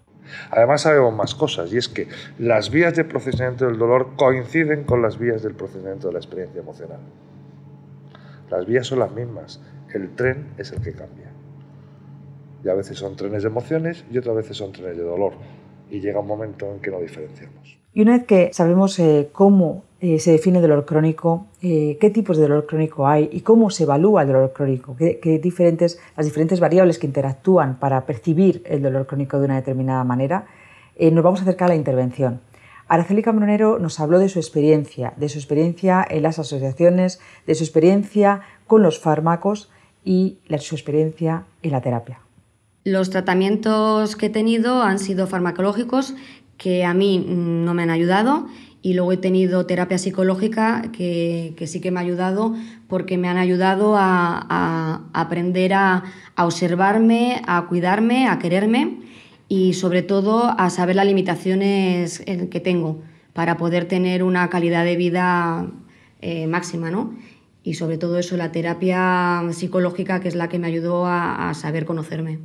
Además 0.52 0.82
sabemos 0.82 1.14
más 1.14 1.36
cosas 1.36 1.72
y 1.74 1.78
es 1.78 1.90
que 1.90 2.08
las 2.40 2.70
vías 2.70 2.96
de 2.96 3.04
procesamiento 3.04 3.66
del 3.66 3.78
dolor 3.78 4.12
coinciden 4.16 4.84
con 4.84 5.02
las 5.02 5.18
vías 5.18 5.44
del 5.44 5.56
procesamiento 5.56 6.08
de 6.08 6.14
la 6.14 6.20
experiencia 6.20 6.62
emocional. 6.62 7.00
Las 8.50 8.66
vías 8.66 8.88
son 8.88 9.00
las 9.00 9.12
mismas, 9.12 9.60
el 9.94 10.16
tren 10.16 10.54
es 10.58 10.72
el 10.72 10.82
que 10.82 10.94
cambia. 10.94 11.32
Y 12.64 12.70
a 12.70 12.74
veces 12.74 12.98
son 12.98 13.16
trenes 13.16 13.44
de 13.44 13.50
emociones 13.50 14.06
y 14.12 14.18
otras 14.18 14.36
veces 14.36 14.58
son 14.58 14.72
trenes 14.72 14.98
de 14.98 15.04
dolor. 15.04 15.34
Y 15.94 16.02
llega 16.02 16.20
un 16.20 16.28
momento 16.28 16.70
en 16.72 16.80
que 16.80 16.90
no 16.90 17.00
diferenciamos. 17.00 17.78
Y 17.94 18.02
una 18.02 18.14
vez 18.14 18.26
que 18.26 18.50
sabemos 18.54 18.98
eh, 18.98 19.30
cómo 19.32 19.84
eh, 20.02 20.18
se 20.18 20.32
define 20.32 20.58
el 20.58 20.64
dolor 20.64 20.86
crónico, 20.86 21.46
eh, 21.62 21.98
qué 22.02 22.10
tipos 22.10 22.38
de 22.38 22.44
dolor 22.44 22.66
crónico 22.66 23.08
hay 23.08 23.30
y 23.32 23.42
cómo 23.42 23.70
se 23.70 23.84
evalúa 23.84 24.24
el 24.24 24.30
dolor 24.30 24.52
crónico, 24.52 24.96
qué, 24.98 25.40
diferentes, 25.42 26.00
las 26.18 26.26
diferentes 26.26 26.60
variables 26.60 26.98
que 26.98 27.06
interactúan 27.06 27.78
para 27.78 28.08
percibir 28.08 28.64
el 28.66 28.82
dolor 28.82 29.06
crónico 29.06 29.38
de 29.38 29.46
una 29.46 29.56
determinada 29.58 30.04
manera, 30.04 30.48
nos 31.00 31.24
vamos 31.24 31.42
a 31.42 31.44
acercar 31.44 31.68
a 31.68 31.74
la 31.74 31.76
intervención. 31.76 32.42
Araceli 32.88 33.22
Cambronero 33.22 33.78
nos 33.78 34.00
habló 34.00 34.18
de 34.18 34.30
su 34.30 34.40
experiencia, 34.40 35.14
de 35.16 35.30
su 35.30 35.38
experiencia 35.38 36.06
en 36.10 36.24
las 36.24 36.40
asociaciones, 36.40 37.20
de 37.46 37.56
su 37.56 37.64
experiencia 37.64 38.42
con 38.66 38.82
los 38.82 39.00
fármacos 39.00 39.72
y 40.04 40.40
de 40.50 40.58
su 40.58 40.76
experiencia 40.76 41.46
en 41.62 41.72
la 41.72 41.82
terapia. 41.82 42.23
Los 42.84 43.10
tratamientos 43.10 44.16
que 44.16 44.28
he 44.28 44.30
tenido 44.30 44.84
han 44.84 45.00
sido 45.00 45.28
farmacológicos 45.28 46.16
que 46.58 46.86
a 46.86 46.94
mí 46.94 47.24
no 47.28 47.74
me 47.74 47.84
han 47.84 47.90
ayudado 47.90 48.48
y 48.82 48.94
luego 48.94 49.14
he 49.14 49.18
tenido 49.18 49.66
terapia 49.66 49.98
psicológica 49.98 50.92
que, 50.92 51.56
sí 51.66 51.80
que 51.80 51.92
me 51.92 52.00
ha 52.00 52.04
ayudado 52.04 52.54
porque 52.88 53.18
me 53.18 53.30
han 53.30 53.38
ayudado 53.38 53.96
a, 53.98 55.02
aprender 55.14 55.74
a, 55.74 56.04
observarme, 56.38 57.42
a 57.48 57.66
cuidarme, 57.68 58.28
a 58.28 58.40
quererme 58.40 59.00
y 59.48 59.74
sobre 59.74 60.02
todo 60.02 60.54
a 60.58 60.70
saber 60.70 60.98
las 60.98 61.06
limitaciones 61.06 62.22
que 62.52 62.60
tengo 62.60 63.02
para 63.32 63.58
poder 63.58 63.86
tener 63.86 64.24
una 64.24 64.50
calidad 64.50 64.84
de 64.84 64.96
vida 64.96 65.68
eh, 66.22 66.48
máxima, 66.48 66.92
¿no? 66.92 67.16
Y 67.64 67.76
sobre 67.76 67.98
todo 67.98 68.20
eso, 68.20 68.36
la 68.36 68.52
terapia 68.52 69.42
psicológica 69.52 70.20
que 70.20 70.28
es 70.28 70.36
la 70.36 70.50
que 70.50 70.60
me 70.60 70.68
ayudó 70.68 71.06
a, 71.08 71.54
saber 71.54 71.86
conocerme. 71.86 72.40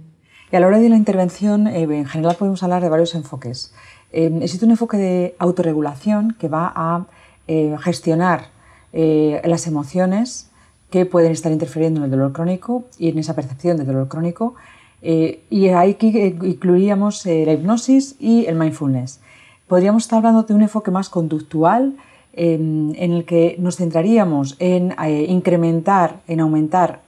Y 0.50 0.56
a 0.56 0.60
la 0.60 0.66
hora 0.66 0.78
de 0.78 0.88
la 0.88 0.96
intervención, 0.96 1.66
eh, 1.66 1.82
en 1.82 2.06
general 2.06 2.36
podemos 2.36 2.62
hablar 2.62 2.82
de 2.82 2.88
varios 2.88 3.14
enfoques. 3.14 3.72
Em, 4.12 4.42
existe 4.42 4.64
un 4.64 4.70
enfoque 4.70 4.96
de 4.96 5.36
autorregulación 5.38 6.34
que 6.38 6.48
va 6.48 6.72
a 6.74 7.04
eh, 7.46 7.76
gestionar 7.80 8.48
eh, 8.92 9.40
las 9.44 9.66
emociones 9.66 10.50
que 10.90 11.04
pueden 11.04 11.32
estar 11.32 11.52
interfiriendo 11.52 12.00
en 12.00 12.04
el 12.04 12.10
dolor 12.10 12.32
crónico 12.32 12.84
y 12.98 13.08
en 13.08 13.18
esa 13.18 13.34
percepción 13.34 13.76
del 13.76 13.86
dolor 13.86 14.08
crónico. 14.08 14.54
Eh, 15.02 15.42
y 15.50 15.68
ahí 15.68 15.96
incluiríamos 16.00 17.24
la 17.26 17.52
hipnosis 17.52 18.16
y 18.18 18.46
el 18.46 18.56
mindfulness. 18.56 19.20
Podríamos 19.66 20.04
estar 20.04 20.18
hablando 20.18 20.42
de 20.44 20.54
un 20.54 20.62
enfoque 20.62 20.90
más 20.90 21.10
conductual 21.10 21.96
em, 22.32 22.94
en 22.96 23.12
el 23.12 23.24
que 23.24 23.56
nos 23.58 23.76
centraríamos 23.76 24.56
en 24.58 24.94
incrementar, 25.28 26.20
en 26.26 26.40
aumentar 26.40 27.02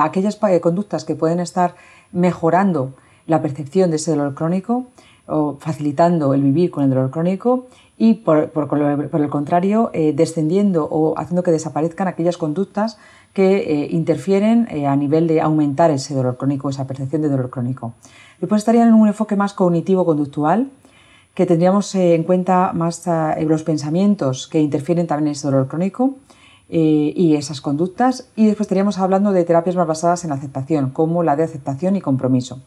aquellas 0.00 0.36
conductas 0.60 1.04
que 1.04 1.16
pueden 1.16 1.40
estar 1.40 1.74
mejorando 2.16 2.94
la 3.26 3.42
percepción 3.42 3.90
de 3.90 3.96
ese 3.96 4.12
dolor 4.12 4.34
crónico 4.34 4.86
o 5.26 5.56
facilitando 5.58 6.34
el 6.34 6.42
vivir 6.42 6.70
con 6.70 6.84
el 6.84 6.90
dolor 6.90 7.10
crónico 7.10 7.66
y 7.98 8.14
por, 8.14 8.50
el 9.12 9.28
contrario 9.28 9.90
eh, 9.92 10.12
descendiendo 10.14 10.84
o 10.84 11.18
haciendo 11.18 11.42
que 11.42 11.50
desaparezcan 11.50 12.08
aquellas 12.08 12.36
conductas 12.36 12.98
que 13.32 13.56
eh, 13.56 13.88
interfieren 13.90 14.68
eh, 14.70 14.86
a 14.86 14.96
nivel 14.96 15.26
de 15.26 15.40
aumentar 15.40 15.90
ese 15.90 16.14
dolor 16.14 16.36
crónico, 16.36 16.70
esa 16.70 16.86
percepción 16.86 17.22
de 17.22 17.28
dolor 17.28 17.50
crónico. 17.50 17.94
Después 18.40 18.60
estarían 18.60 18.88
en 18.88 18.94
un 18.94 19.08
enfoque 19.08 19.36
más 19.36 19.54
cognitivo-conductual, 19.54 20.70
que 21.34 21.44
tendríamos 21.44 21.94
en 21.94 22.22
cuenta 22.22 22.72
más 22.72 23.06
los 23.42 23.62
pensamientos 23.62 24.48
que 24.48 24.58
interfieren 24.58 25.06
también 25.06 25.28
en 25.28 25.32
ese 25.32 25.46
dolor 25.46 25.68
crónico 25.68 26.14
y 26.68 27.36
esas 27.36 27.60
conductas. 27.60 28.28
Y 28.36 28.46
después 28.46 28.66
estaríamos 28.66 28.98
hablando 28.98 29.32
de 29.32 29.44
terapias 29.44 29.76
más 29.76 29.86
basadas 29.86 30.24
en 30.24 30.32
aceptación, 30.32 30.90
como 30.90 31.22
la 31.22 31.36
de 31.36 31.44
aceptación 31.44 31.96
y 31.96 32.00
compromiso. 32.00 32.60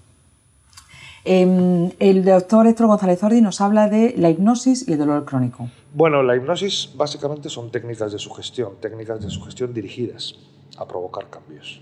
Em, 1.25 1.91
el 1.99 2.23
doctor 2.23 2.65
Héctor 2.65 2.88
González 2.88 3.21
Ordi 3.23 3.41
nos 3.41 3.59
habla 3.59 3.89
de 3.89 4.13
la 4.17 4.29
hipnosis 4.29 4.88
y 4.88 4.93
el 4.93 4.99
dolor 4.99 5.25
crónico. 5.25 5.69
Bueno, 5.93 6.23
la 6.23 6.35
hipnosis 6.35 6.93
básicamente 6.95 7.49
son 7.49 7.71
técnicas 7.71 8.12
de 8.12 8.19
sugestión, 8.19 8.75
técnicas 8.79 9.21
de 9.21 9.29
sugestión 9.29 9.73
dirigidas 9.73 10.35
a 10.77 10.88
provocar 10.88 11.29
cambios. 11.29 11.81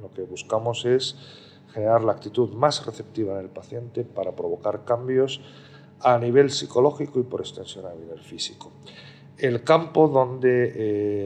Lo 0.00 0.10
que 0.10 0.22
buscamos 0.22 0.84
es 0.86 1.16
generar 1.72 2.02
la 2.02 2.12
actitud 2.12 2.50
más 2.54 2.84
receptiva 2.84 3.34
en 3.34 3.44
el 3.44 3.50
paciente 3.50 4.04
para 4.04 4.32
provocar 4.32 4.84
cambios 4.84 5.40
a 6.00 6.18
nivel 6.18 6.50
psicológico 6.50 7.20
y 7.20 7.22
por 7.22 7.40
extensión 7.40 7.86
a 7.86 7.94
nivel 7.94 8.20
físico. 8.20 8.72
El 9.38 9.64
campo 9.64 10.08
donde 10.08 10.72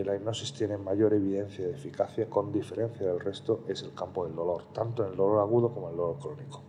eh, 0.01 0.05
la 0.05 0.17
hipnosis 0.17 0.53
tiene 0.53 0.77
mayor 0.77 1.13
evidencia 1.13 1.67
de 1.67 1.73
eficacia, 1.73 2.31
con 2.31 2.53
diferencia 2.53 3.07
del 3.07 3.21
resto, 3.21 3.65
es 3.69 3.83
el 3.83 3.93
campo 3.95 4.25
del 4.27 4.35
dolor, 4.35 4.73
tanto 4.73 5.05
en 5.05 5.11
el 5.11 5.17
dolor 5.17 5.41
agudo 5.41 5.73
como 5.73 5.89
en 5.89 5.93
el 5.93 5.97
dolor 5.99 6.19
crónico 6.19 6.63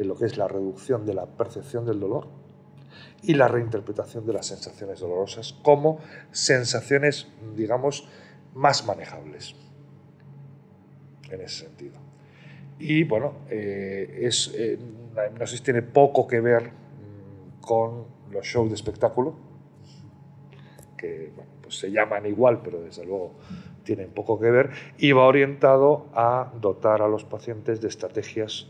en 0.00 0.08
lo 0.08 0.16
que 0.16 0.24
es 0.24 0.38
la 0.38 0.48
reducción 0.48 1.04
de 1.04 1.12
la 1.12 1.26
percepción 1.26 1.84
del 1.84 2.00
dolor 2.00 2.26
y 3.22 3.34
la 3.34 3.48
reinterpretación 3.48 4.26
de 4.26 4.32
las 4.32 4.46
sensaciones 4.46 5.00
dolorosas 5.00 5.52
como 5.62 6.00
sensaciones, 6.32 7.28
digamos, 7.54 8.08
más 8.54 8.86
manejables 8.86 9.54
en 11.30 11.42
ese 11.42 11.66
sentido. 11.66 11.98
Y 12.78 13.04
bueno, 13.04 13.34
eh, 13.50 14.30
eh, 14.54 14.78
la 15.14 15.26
hipnosis 15.26 15.62
tiene 15.62 15.82
poco 15.82 16.26
que 16.26 16.40
ver 16.40 16.70
mm, 16.70 17.60
con 17.60 18.06
los 18.30 18.46
shows 18.46 18.70
de 18.70 18.76
espectáculo, 18.76 19.34
que 21.00 21.32
pues 21.62 21.78
se 21.78 21.90
llaman 21.90 22.26
igual, 22.26 22.60
pero 22.62 22.80
desde 22.80 23.04
luego 23.04 23.32
tienen 23.84 24.10
poco 24.10 24.38
que 24.38 24.50
ver, 24.50 24.70
y 24.98 25.12
va 25.12 25.24
orientado 25.24 26.06
a 26.14 26.52
dotar 26.60 27.00
a 27.00 27.08
los 27.08 27.24
pacientes 27.24 27.80
de 27.80 27.88
estrategias 27.88 28.68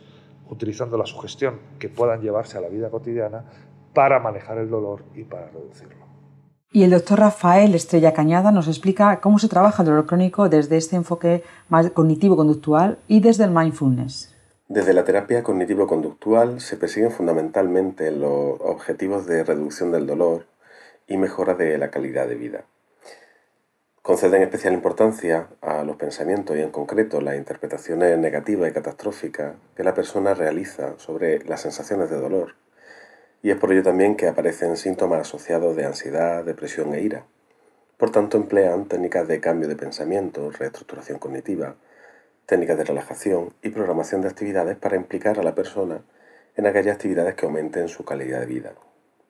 utilizando 0.48 0.96
la 0.96 1.06
sugestión 1.06 1.58
que 1.78 1.88
puedan 1.88 2.20
llevarse 2.22 2.58
a 2.58 2.60
la 2.60 2.68
vida 2.68 2.90
cotidiana 2.90 3.44
para 3.92 4.20
manejar 4.20 4.58
el 4.58 4.70
dolor 4.70 5.02
y 5.14 5.24
para 5.24 5.48
reducirlo. 5.48 6.06
Y 6.72 6.84
el 6.84 6.90
doctor 6.90 7.18
Rafael 7.18 7.74
Estrella 7.74 8.12
Cañada 8.12 8.52
nos 8.52 8.68
explica 8.68 9.20
cómo 9.20 9.40
se 9.40 9.48
trabaja 9.48 9.82
el 9.82 9.88
dolor 9.88 10.06
crónico 10.06 10.48
desde 10.48 10.76
este 10.76 10.94
enfoque 10.94 11.42
más 11.68 11.90
cognitivo-conductual 11.90 12.98
y 13.08 13.18
desde 13.18 13.44
el 13.44 13.50
mindfulness. 13.50 14.36
Desde 14.68 14.94
la 14.94 15.04
terapia 15.04 15.42
cognitivo-conductual 15.42 16.60
se 16.60 16.76
persiguen 16.76 17.10
fundamentalmente 17.10 18.12
los 18.12 18.60
objetivos 18.60 19.26
de 19.26 19.42
reducción 19.42 19.90
del 19.90 20.06
dolor 20.06 20.46
y 21.10 21.16
mejora 21.16 21.54
de 21.54 21.76
la 21.76 21.90
calidad 21.90 22.28
de 22.28 22.36
vida. 22.36 22.64
Conceden 24.00 24.42
especial 24.42 24.72
importancia 24.72 25.48
a 25.60 25.82
los 25.82 25.96
pensamientos 25.96 26.56
y 26.56 26.60
en 26.60 26.70
concreto 26.70 27.20
las 27.20 27.36
interpretaciones 27.36 28.16
negativas 28.16 28.70
y 28.70 28.72
catastróficas 28.72 29.56
que 29.74 29.82
la 29.82 29.92
persona 29.92 30.34
realiza 30.34 30.94
sobre 30.98 31.44
las 31.44 31.62
sensaciones 31.62 32.10
de 32.10 32.16
dolor. 32.16 32.54
Y 33.42 33.50
es 33.50 33.56
por 33.56 33.72
ello 33.72 33.82
también 33.82 34.16
que 34.16 34.28
aparecen 34.28 34.76
síntomas 34.76 35.22
asociados 35.22 35.74
de 35.74 35.84
ansiedad, 35.84 36.44
depresión 36.44 36.94
e 36.94 37.00
ira. 37.02 37.24
Por 37.96 38.10
tanto, 38.10 38.36
emplean 38.36 38.86
técnicas 38.86 39.26
de 39.26 39.40
cambio 39.40 39.68
de 39.68 39.76
pensamiento, 39.76 40.50
reestructuración 40.50 41.18
cognitiva, 41.18 41.74
técnicas 42.46 42.78
de 42.78 42.84
relajación 42.84 43.52
y 43.62 43.70
programación 43.70 44.22
de 44.22 44.28
actividades 44.28 44.76
para 44.76 44.96
implicar 44.96 45.40
a 45.40 45.42
la 45.42 45.56
persona 45.56 46.02
en 46.54 46.66
aquellas 46.66 46.94
actividades 46.94 47.34
que 47.34 47.46
aumenten 47.46 47.88
su 47.88 48.04
calidad 48.04 48.40
de 48.40 48.46
vida. 48.46 48.72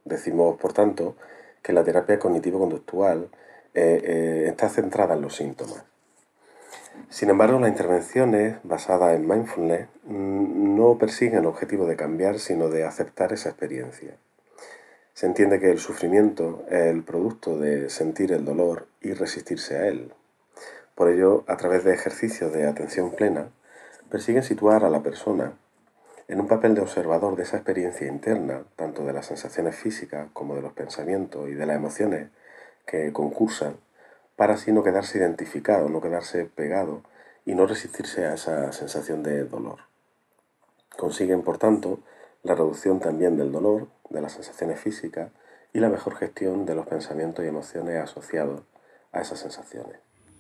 Decimos, 0.05 0.59
por 0.61 0.75
tanto, 0.75 1.17
que 1.63 1.73
la 1.73 1.85
terapia 1.85 2.19
cognitivo-conductual 2.19 3.29
eh, 3.75 4.03
eh, 4.05 4.45
está 4.49 4.69
centrada 4.69 5.15
en 5.15 5.23
los 5.23 5.37
síntomas. 5.37 5.85
Sin 7.09 7.31
embargo, 7.31 7.59
las 7.59 7.71
intervenciones 7.71 8.57
basadas 8.63 9.17
en 9.17 9.29
mindfulness 9.29 9.89
mm, 10.05 10.77
no 10.77 10.99
persiguen 10.99 11.41
el 11.41 11.47
objetivo 11.47 11.87
de 11.87 11.97
cambiar, 11.97 12.39
sino 12.39 12.69
de 12.69 12.85
aceptar 12.85 13.33
esa 13.33 13.51
experiencia. 13.51 14.17
Se 15.15 15.27
entiende 15.27 15.61
que 15.61 15.71
el 15.71 15.79
sufrimiento 15.79 16.65
es 16.69 16.87
el 16.87 17.03
producto 17.03 17.59
de 17.59 17.91
sentir 17.91 18.33
el 18.33 18.45
dolor 18.45 18.87
y 19.01 19.13
resistirse 19.13 19.77
a 19.77 19.87
él. 19.87 20.13
Por 20.95 21.11
ello, 21.11 21.45
a 21.47 21.57
través 21.57 21.85
de 21.85 21.95
ejercicios 21.95 22.53
de 22.53 22.67
atención 22.67 23.11
plena, 23.13 23.51
persiguen 24.09 24.43
situar 24.43 24.85
a 24.85 24.91
la 24.91 25.03
persona 25.03 25.55
en 26.31 26.41
un 26.41 26.47
papel 26.47 26.77
de 26.77 26.81
observador 26.81 27.35
de 27.35 27.43
esa 27.43 27.57
experiencia 27.57 28.07
interna, 28.07 28.63
tanto 28.77 29.05
de 29.05 29.13
las 29.13 29.27
sensaciones 29.27 29.75
físicas 29.75 30.29
como 30.33 30.55
de 30.55 30.63
los 30.63 30.73
pensamientos 30.73 31.49
y 31.49 31.55
de 31.55 31.67
las 31.67 31.75
emociones 31.75 32.29
que 32.87 33.13
concursan, 33.13 33.75
para 34.37 34.55
así 34.55 34.71
no 34.71 34.85
quedarse 34.85 35.19
identificado, 35.19 35.89
no 35.89 36.01
quedarse 36.01 36.45
pegado 36.45 37.03
y 37.45 37.57
no 37.57 37.67
resistirse 37.67 38.27
a 38.27 38.35
esa 38.35 38.71
sensación 38.71 39.25
de 39.25 39.43
dolor. 39.43 39.81
Consiguen, 40.97 41.43
por 41.43 41.59
tanto, 41.59 41.99
la 42.45 42.55
reducción 42.55 43.01
también 43.01 43.37
del 43.37 43.51
dolor, 43.51 43.89
de 44.09 44.21
las 44.21 44.31
sensaciones 44.33 44.79
físicas 44.79 45.33
y 45.73 45.81
la 45.81 45.89
mejor 45.89 46.15
gestión 46.15 46.65
de 46.65 46.77
los 46.77 46.87
pensamientos 46.87 47.45
y 47.45 47.49
emociones 47.49 48.01
asociados 48.01 48.63
a 49.11 49.21
esas 49.21 49.41
sensaciones. 49.41 49.99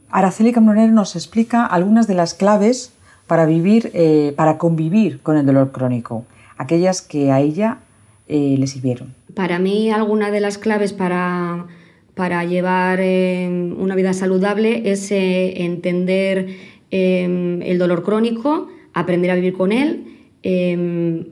Araceli 0.08 0.52
Camronero 0.52 0.92
nos 0.92 1.16
explica 1.16 1.66
algunas 1.66 2.06
de 2.06 2.14
las 2.14 2.34
claves 2.34 2.92
para 3.30 3.46
vivir, 3.46 3.92
eh, 3.94 4.32
para 4.34 4.58
convivir 4.58 5.20
con 5.20 5.36
el 5.36 5.46
dolor 5.46 5.70
crónico, 5.70 6.26
aquellas 6.56 7.00
que 7.00 7.30
a 7.30 7.38
ella 7.38 7.78
eh, 8.26 8.56
le 8.58 8.66
sirvieron. 8.66 9.14
Para 9.34 9.60
mí, 9.60 9.88
alguna 9.92 10.32
de 10.32 10.40
las 10.40 10.58
claves 10.58 10.92
para, 10.92 11.68
para 12.16 12.42
llevar 12.44 12.98
eh, 13.00 13.48
una 13.78 13.94
vida 13.94 14.14
saludable 14.14 14.90
es 14.90 15.12
entender 15.12 16.56
el 16.90 17.78
dolor 17.78 18.02
crónico, 18.02 18.66
aprender 18.94 19.30
a 19.30 19.36
vivir 19.36 19.52
con 19.52 19.70
él, 19.70 20.06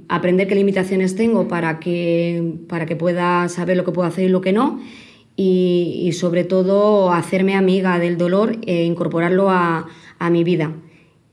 aprender 0.09 0.47
qué 0.47 0.55
limitaciones 0.55 1.17
tengo 1.17 1.49
para 1.49 1.81
que, 1.81 2.55
para 2.69 2.87
que 2.87 2.95
pueda 2.95 3.49
saber 3.49 3.77
lo 3.77 3.83
que 3.83 3.91
puedo 3.91 4.07
hacer 4.07 4.27
y 4.27 4.29
lo 4.29 4.41
que 4.41 4.53
no 4.53 4.79
y, 5.35 6.11
sobre 6.13 6.43
todo 6.45 7.13
hacerme 7.13 7.55
amiga 7.55 7.99
del 7.99 8.19
dolor 8.19 8.57
e 8.67 8.85
incorporarlo 8.85 9.51
a, 9.51 9.87
mi 10.31 10.43
vida. 10.45 10.73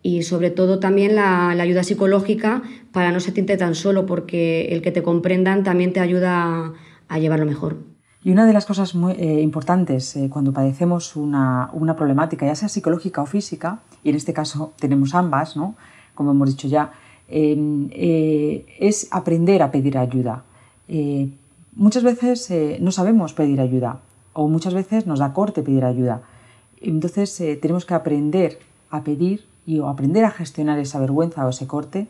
Y 0.05 0.21
sobre 0.21 0.51
todo 0.51 0.77
también 0.77 1.15
la, 1.15 1.49
ayuda 1.49 1.83
psicológica 1.83 2.61
para 2.91 3.11
no 3.11 3.19
sentirte 3.19 3.57
tan 3.57 3.73
solo, 3.73 4.05
porque 4.05 4.67
el 4.67 4.83
que 4.83 4.91
te 4.91 5.01
comprendan 5.01 5.63
también 5.63 5.93
te 5.93 5.99
ayuda 5.99 6.73
a, 7.07 7.17
llevarlo 7.17 7.47
mejor. 7.47 7.77
Y 8.23 8.29
una 8.29 8.45
de 8.45 8.53
las 8.53 8.67
cosas 8.67 8.93
muy 8.93 9.13
eh, 9.13 9.41
importantes 9.41 10.15
eh, 10.15 10.29
cuando 10.29 10.53
padecemos 10.53 11.15
una, 11.15 11.71
problemática, 11.97 12.45
ya 12.45 12.53
sea 12.53 12.69
psicológica 12.69 13.23
o 13.23 13.25
física, 13.25 13.79
y 14.03 14.11
en 14.11 14.15
este 14.15 14.31
caso 14.31 14.73
tenemos 14.77 15.15
ambas, 15.15 15.57
¿no? 15.57 15.73
como 16.13 16.29
hemos 16.33 16.51
dicho 16.51 16.67
ya, 16.67 16.91
em, 17.27 17.89
eh, 17.91 18.63
es 18.77 19.07
aprender 19.09 19.63
a 19.63 19.71
pedir 19.71 19.97
ayuda. 19.97 20.43
Muchas 21.73 22.03
veces 22.03 22.51
no 22.79 22.91
sabemos 22.91 23.33
pedir 23.33 23.59
ayuda 23.59 24.01
o 24.33 24.47
muchas 24.49 24.75
veces 24.75 25.07
nos 25.07 25.17
da 25.17 25.33
corte 25.33 25.63
pedir 25.63 25.83
ayuda. 25.83 26.21
Entonces 26.79 27.35
tenemos 27.59 27.85
que 27.85 27.95
aprender 27.95 28.59
a 28.91 29.03
pedir 29.03 29.54
y 29.65 29.80
o 29.80 29.89
aprender 29.89 30.25
a 30.25 30.32
gestionar 30.32 30.80
esa 30.80 30.99
vergüenza 30.99 31.45
o 31.45 31.49
ese 31.49 31.67
corte 31.67 32.08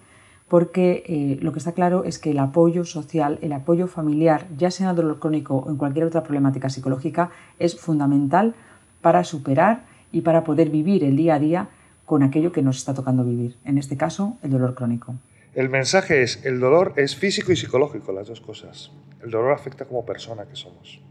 porque 0.47 1.03
eh, 1.07 1.37
lo 1.41 1.51
que 1.51 1.59
está 1.59 1.71
claro 1.71 2.03
es 2.03 2.19
que 2.19 2.31
el 2.31 2.39
apoyo 2.39 2.85
social, 2.85 3.39
el 3.41 3.53
apoyo 3.53 3.87
familiar, 3.87 4.47
ya 4.55 4.69
sea 4.69 4.85
en 4.85 4.89
el 4.91 4.95
dolor 4.95 5.19
crónico 5.19 5.57
o 5.57 5.69
en 5.69 5.77
cualquier 5.77 6.05
otra 6.05 6.23
problemática 6.23 6.69
psicológica, 6.69 7.31
es 7.57 7.79
fundamental 7.79 8.53
para 9.01 9.23
superar 9.23 9.85
y 10.11 10.21
para 10.21 10.43
poder 10.43 10.69
vivir 10.69 11.03
el 11.03 11.15
día 11.15 11.35
a 11.35 11.39
día 11.39 11.69
con 12.05 12.21
aquello 12.21 12.51
que 12.51 12.61
nos 12.61 12.77
está 12.77 12.93
tocando 12.93 13.23
vivir, 13.23 13.57
en 13.65 13.77
este 13.77 13.97
caso 13.97 14.37
el 14.43 14.51
dolor 14.51 14.75
crónico. 14.75 15.15
El 15.55 15.69
mensaje 15.69 16.21
es, 16.21 16.45
el 16.45 16.59
dolor 16.59 16.93
es 16.97 17.15
físico 17.15 17.51
y 17.51 17.55
psicológico, 17.55 18.11
las 18.11 18.27
dos 18.27 18.41
cosas. 18.41 18.91
El 19.23 19.31
dolor 19.31 19.53
afecta 19.53 19.85
como 19.85 20.05
persona 20.05 20.45
que 20.45 20.55
somos. 20.55 21.01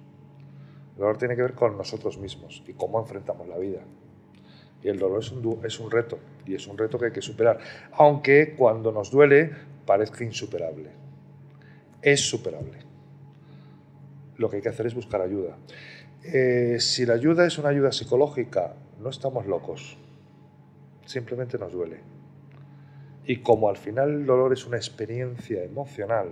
El 0.92 1.00
dolor 1.00 1.16
tiene 1.16 1.34
que 1.34 1.42
ver 1.42 1.54
con 1.54 1.76
nosotros 1.76 2.18
mismos 2.18 2.62
y 2.68 2.74
cómo 2.74 3.00
enfrentamos 3.00 3.48
la 3.48 3.58
vida. 3.58 3.80
Y 4.84 4.90
el 4.90 4.98
dolor 4.98 5.20
es 5.20 5.32
un, 5.32 5.60
es 5.64 5.80
un 5.80 5.90
reto, 5.90 6.18
y 6.44 6.54
es 6.54 6.66
un 6.66 6.76
reto 6.76 6.98
que 6.98 7.06
hay 7.06 7.12
que 7.12 7.22
superar, 7.22 7.58
aunque 7.92 8.54
cuando 8.54 8.92
nos 8.92 9.10
duele 9.10 9.50
parezca 9.86 10.22
insuperable. 10.22 10.90
Es 12.02 12.20
superable. 12.20 12.78
Lo 14.36 14.50
que 14.50 14.56
hay 14.56 14.62
que 14.62 14.68
hacer 14.68 14.86
es 14.86 14.94
buscar 14.94 15.22
ayuda. 15.22 15.56
Eh, 16.22 16.76
si 16.80 17.06
la 17.06 17.14
ayuda 17.14 17.46
es 17.46 17.56
una 17.58 17.70
ayuda 17.70 17.92
psicológica, 17.92 18.74
no 19.00 19.08
estamos 19.08 19.46
locos, 19.46 19.96
simplemente 21.06 21.56
nos 21.58 21.72
duele. 21.72 22.00
Y 23.24 23.38
como 23.38 23.70
al 23.70 23.78
final 23.78 24.10
el 24.10 24.26
dolor 24.26 24.52
es 24.52 24.66
una 24.66 24.76
experiencia 24.76 25.64
emocional, 25.64 26.28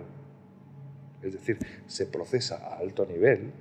es 1.23 1.33
decir, 1.33 1.59
se 1.87 2.05
procesa 2.05 2.57
a 2.57 2.79
alto 2.79 3.07
nivel, 3.07 3.53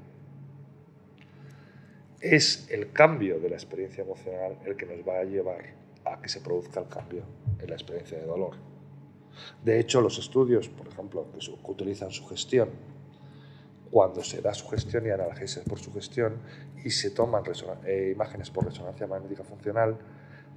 es 2.22 2.68
el 2.70 2.92
cambio 2.92 3.40
de 3.40 3.50
la 3.50 3.56
experiencia 3.56 4.04
emocional 4.04 4.58
el 4.66 4.76
que 4.76 4.86
nos 4.86 5.08
va 5.08 5.20
a 5.20 5.24
llevar 5.24 5.66
a 6.06 6.22
que 6.22 6.30
se 6.30 6.40
produzca 6.40 6.80
el 6.80 6.88
cambio 6.88 7.24
en 7.60 7.68
la 7.68 7.76
experiencia 7.76 8.18
de 8.18 8.26
dolor. 8.26 8.56
De 9.64 9.80
hecho, 9.80 10.02
los 10.02 10.20
estudios, 10.20 10.70
por 10.70 10.88
ejemplo, 10.88 11.28
que, 11.32 11.72
utilizan 11.72 12.12
sugestión, 12.12 12.70
cuando 13.90 14.24
se 14.24 14.42
da 14.42 14.54
sugestión 14.54 15.06
y 15.06 15.10
analgesia 15.10 15.64
por 15.64 15.80
sugestión 15.80 16.38
y 16.84 16.92
se 16.92 17.12
toman 17.12 17.44
eh, 17.86 18.12
imágenes 18.14 18.50
por 18.50 18.66
resonancia 18.66 19.08
magnética 19.08 19.44
funcional, 19.44 19.98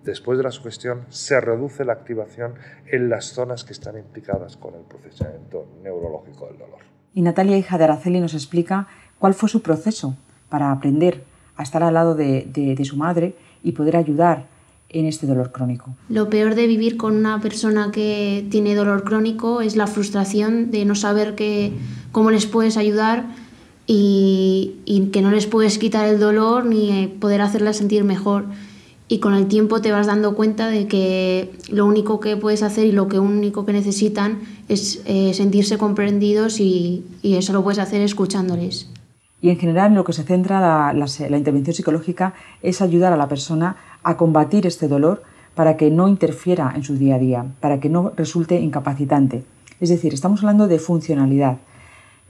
después 0.05 0.39
de 0.39 0.45
la 0.45 0.51
sugestión 0.51 1.07
se 1.09 1.41
reduce 1.41 1.85
la 1.85 1.95
activación 1.95 2.55
en 2.87 3.09
las 3.09 3.27
zonas 3.27 3.65
que 3.65 3.73
están 3.73 3.97
implicadas 3.97 4.57
con 4.57 4.75
el 4.75 4.83
procesamiento 4.83 5.67
neurológico 5.83 6.47
del 6.47 6.59
dolor. 6.59 6.81
Y 7.13 7.23
Natalia, 7.23 7.57
hija 7.57 7.79
de 7.79 7.85
Araceli, 7.85 8.21
nos 8.21 8.35
explica 8.35 8.87
cuál 9.19 9.35
fue 9.35 9.49
su 9.49 9.63
proceso 9.63 10.17
para 10.49 10.71
aprender 10.71 11.25
a 11.57 11.63
estar 11.63 11.83
al 11.83 11.95
lado 11.95 12.15
de, 12.15 12.81
su 12.85 12.97
madre 12.97 13.35
y 13.63 13.73
poder 13.73 13.97
ayudar 13.97 14.47
en 14.89 15.07
este 15.07 15.27
dolor 15.27 15.51
crónico. 15.51 15.95
Lo 16.09 16.31
peor 16.31 16.55
de 16.55 16.67
vivir 16.67 16.97
con 16.97 17.17
una 17.17 17.41
persona 17.41 17.91
que 17.91 18.47
tiene 18.51 18.75
dolor 18.75 19.05
crónico 19.05 19.61
es 19.61 19.77
la 19.77 19.87
frustración 19.87 20.71
de 20.71 20.85
no 20.85 20.95
saber 20.95 21.35
cómo 22.13 22.31
les 22.31 22.47
puedes 22.47 22.77
ayudar 22.77 23.27
y, 23.87 25.11
que 25.13 25.21
no 25.21 25.31
les 25.31 25.47
puedes 25.47 25.79
quitar 25.79 26.09
el 26.09 26.19
dolor 26.19 26.65
ni 26.65 27.09
poder 27.21 27.41
hacerla 27.41 27.73
sentir 27.73 28.05
mejor. 28.05 28.47
Y 29.07 29.19
con 29.19 29.35
el 29.35 29.49
tiempo 29.49 29.83
te 29.83 29.93
vas 29.93 30.07
dando 30.07 30.35
cuenta 30.35 30.69
de 30.69 30.87
que 30.87 31.53
lo 31.71 31.85
único 31.85 32.21
que 32.21 32.37
puedes 32.37 32.63
hacer 32.63 32.87
y 32.87 32.93
lo 32.93 33.09
que 33.09 33.19
único 33.19 33.67
que 33.67 33.73
necesitan 33.73 34.41
es 34.69 35.03
eh, 35.05 35.35
sentirse 35.35 35.77
comprendidos 35.77 36.59
y, 36.59 37.05
eso 37.23 37.53
lo 37.53 37.63
puedes 37.63 37.79
hacer 37.79 38.01
escuchándoles. 38.01 38.89
Y 39.45 39.51
en 39.51 39.59
general 39.59 39.89
en 39.89 39.97
lo 39.97 40.05
que 40.05 40.15
se 40.15 40.23
centra 40.23 40.59
la, 40.95 41.37
intervención 41.37 41.75
psicológica 41.75 42.33
es 42.63 42.81
ayudar 42.81 43.13
a 43.13 43.19
la 43.19 43.29
persona 43.29 43.77
a 44.03 44.17
combatir 44.17 44.67
este 44.67 44.89
dolor 44.89 45.23
para 45.55 45.77
que 45.77 45.91
no 45.91 46.09
interfiera 46.09 46.73
en 46.75 46.83
su 46.83 46.97
día 46.97 47.17
a 47.17 47.19
día, 47.19 47.45
para 47.61 47.79
que 47.79 47.91
no 47.91 48.11
resulte 48.17 48.59
incapacitante. 48.59 49.45
Es 49.81 49.91
decir, 49.91 50.15
estamos 50.15 50.41
hablando 50.41 50.67
de 50.67 50.79
funcionalidad. 50.79 51.59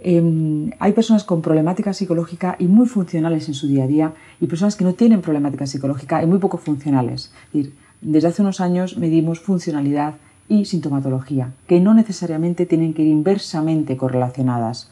Em, 0.01 0.73
hay 0.81 0.93
personas 0.93 1.23
con 1.23 1.41
problemática 1.41 1.93
psicológica 1.93 2.57
y 2.59 2.67
muy 2.67 2.89
funcionales 2.89 3.47
en 3.47 3.55
su 3.55 3.69
día 3.69 3.85
a 3.85 3.87
día 3.87 4.13
y 4.41 4.49
personas 4.49 4.75
que 4.75 4.83
no 4.83 4.95
tienen 4.95 5.23
problemática 5.23 5.69
psicológica 5.69 6.21
y 6.21 6.27
muy 6.27 6.41
poco 6.41 6.59
funcionales. 6.59 7.31
Es 7.47 7.53
decir, 7.53 7.75
desde 8.01 8.27
hace 8.27 8.43
unos 8.43 8.61
años 8.61 8.99
medimos 8.99 9.39
funcionalidad 9.39 10.15
y 10.49 10.65
sintomatología, 10.65 11.53
que 11.69 11.81
no 11.81 11.95
necesariamente 11.95 12.67
tienen 12.67 12.93
que 12.93 13.03
ir 13.03 13.09
inversamente 13.09 13.97
correlacionadas. 13.97 14.91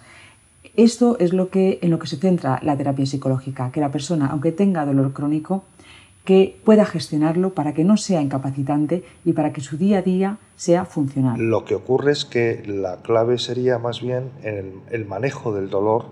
Esto 0.76 1.16
es 1.18 1.32
lo 1.32 1.50
que, 1.50 1.78
en 1.82 1.90
lo 1.90 1.98
que 1.98 2.06
se 2.06 2.16
centra 2.16 2.58
la 2.62 2.76
terapia 2.76 3.04
psicológica, 3.04 3.70
que 3.72 3.80
la 3.80 3.90
persona, 3.90 4.28
aunque 4.28 4.52
tenga 4.52 4.86
dolor 4.86 5.12
crónico, 5.12 5.64
que 6.24 6.60
pueda 6.64 6.84
gestionarlo 6.84 7.52
para 7.52 7.74
que 7.74 7.84
no 7.84 7.96
sea 7.96 8.22
incapacitante 8.22 9.04
y 9.24 9.32
para 9.32 9.52
que 9.52 9.60
su 9.60 9.76
día 9.76 9.98
a 9.98 10.02
día 10.02 10.38
sea 10.56 10.84
funcional. 10.84 11.40
Lo 11.40 11.64
que 11.64 11.74
ocurre 11.74 12.12
es 12.12 12.24
que 12.24 12.62
la 12.66 13.02
clave 13.02 13.38
sería 13.38 13.78
más 13.78 14.00
bien 14.00 14.30
en 14.42 14.82
el 14.90 15.04
manejo 15.04 15.52
del 15.52 15.68
dolor, 15.68 16.06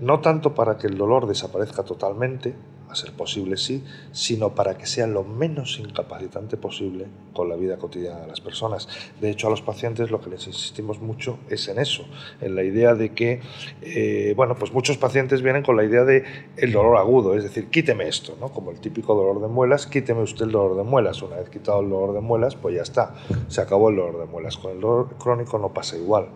no 0.00 0.20
tanto 0.20 0.54
para 0.54 0.76
que 0.76 0.86
el 0.86 0.98
dolor 0.98 1.26
desaparezca 1.26 1.84
totalmente, 1.84 2.54
ser 2.94 3.12
posible 3.12 3.56
sí, 3.56 3.84
sino 4.12 4.54
para 4.54 4.76
que 4.76 4.86
sea 4.86 5.06
lo 5.06 5.24
menos 5.24 5.78
incapacitante 5.78 6.56
posible 6.56 7.06
con 7.32 7.48
la 7.48 7.56
vida 7.56 7.76
cotidiana 7.76 8.20
de 8.20 8.28
las 8.28 8.40
personas. 8.40 8.88
De 9.20 9.30
hecho, 9.30 9.48
a 9.48 9.50
los 9.50 9.62
pacientes 9.62 10.10
lo 10.10 10.20
que 10.20 10.30
les 10.30 10.46
insistimos 10.46 11.00
mucho 11.00 11.38
es 11.48 11.68
en 11.68 11.78
eso, 11.78 12.04
en 12.40 12.54
la 12.54 12.62
idea 12.62 12.94
de 12.94 13.12
que, 13.12 13.40
eh, 13.82 14.34
bueno, 14.36 14.54
pues 14.54 14.72
muchos 14.72 14.96
pacientes 14.96 15.42
vienen 15.42 15.62
con 15.62 15.76
la 15.76 15.84
idea 15.84 16.04
de 16.04 16.24
el 16.56 16.72
dolor 16.72 16.96
agudo, 16.96 17.36
es 17.36 17.42
decir, 17.42 17.68
quíteme 17.68 18.08
esto, 18.08 18.36
¿no? 18.40 18.50
Como 18.50 18.70
el 18.70 18.80
típico 18.80 19.14
dolor 19.14 19.40
de 19.40 19.48
muelas, 19.48 19.86
quíteme 19.86 20.22
usted 20.22 20.46
el 20.46 20.52
dolor 20.52 20.76
de 20.76 20.82
muelas. 20.82 21.22
Una 21.22 21.36
vez 21.36 21.48
quitado 21.50 21.80
el 21.80 21.90
dolor 21.90 22.14
de 22.14 22.20
muelas, 22.20 22.56
pues 22.56 22.74
ya 22.74 22.82
está, 22.82 23.14
se 23.48 23.60
acabó 23.60 23.90
el 23.90 23.96
dolor 23.96 24.18
de 24.20 24.26
muelas. 24.26 24.56
Con 24.56 24.72
el 24.72 24.80
dolor 24.80 25.16
crónico 25.18 25.58
no 25.58 25.72
pasa 25.72 25.96
igual. 25.96 26.28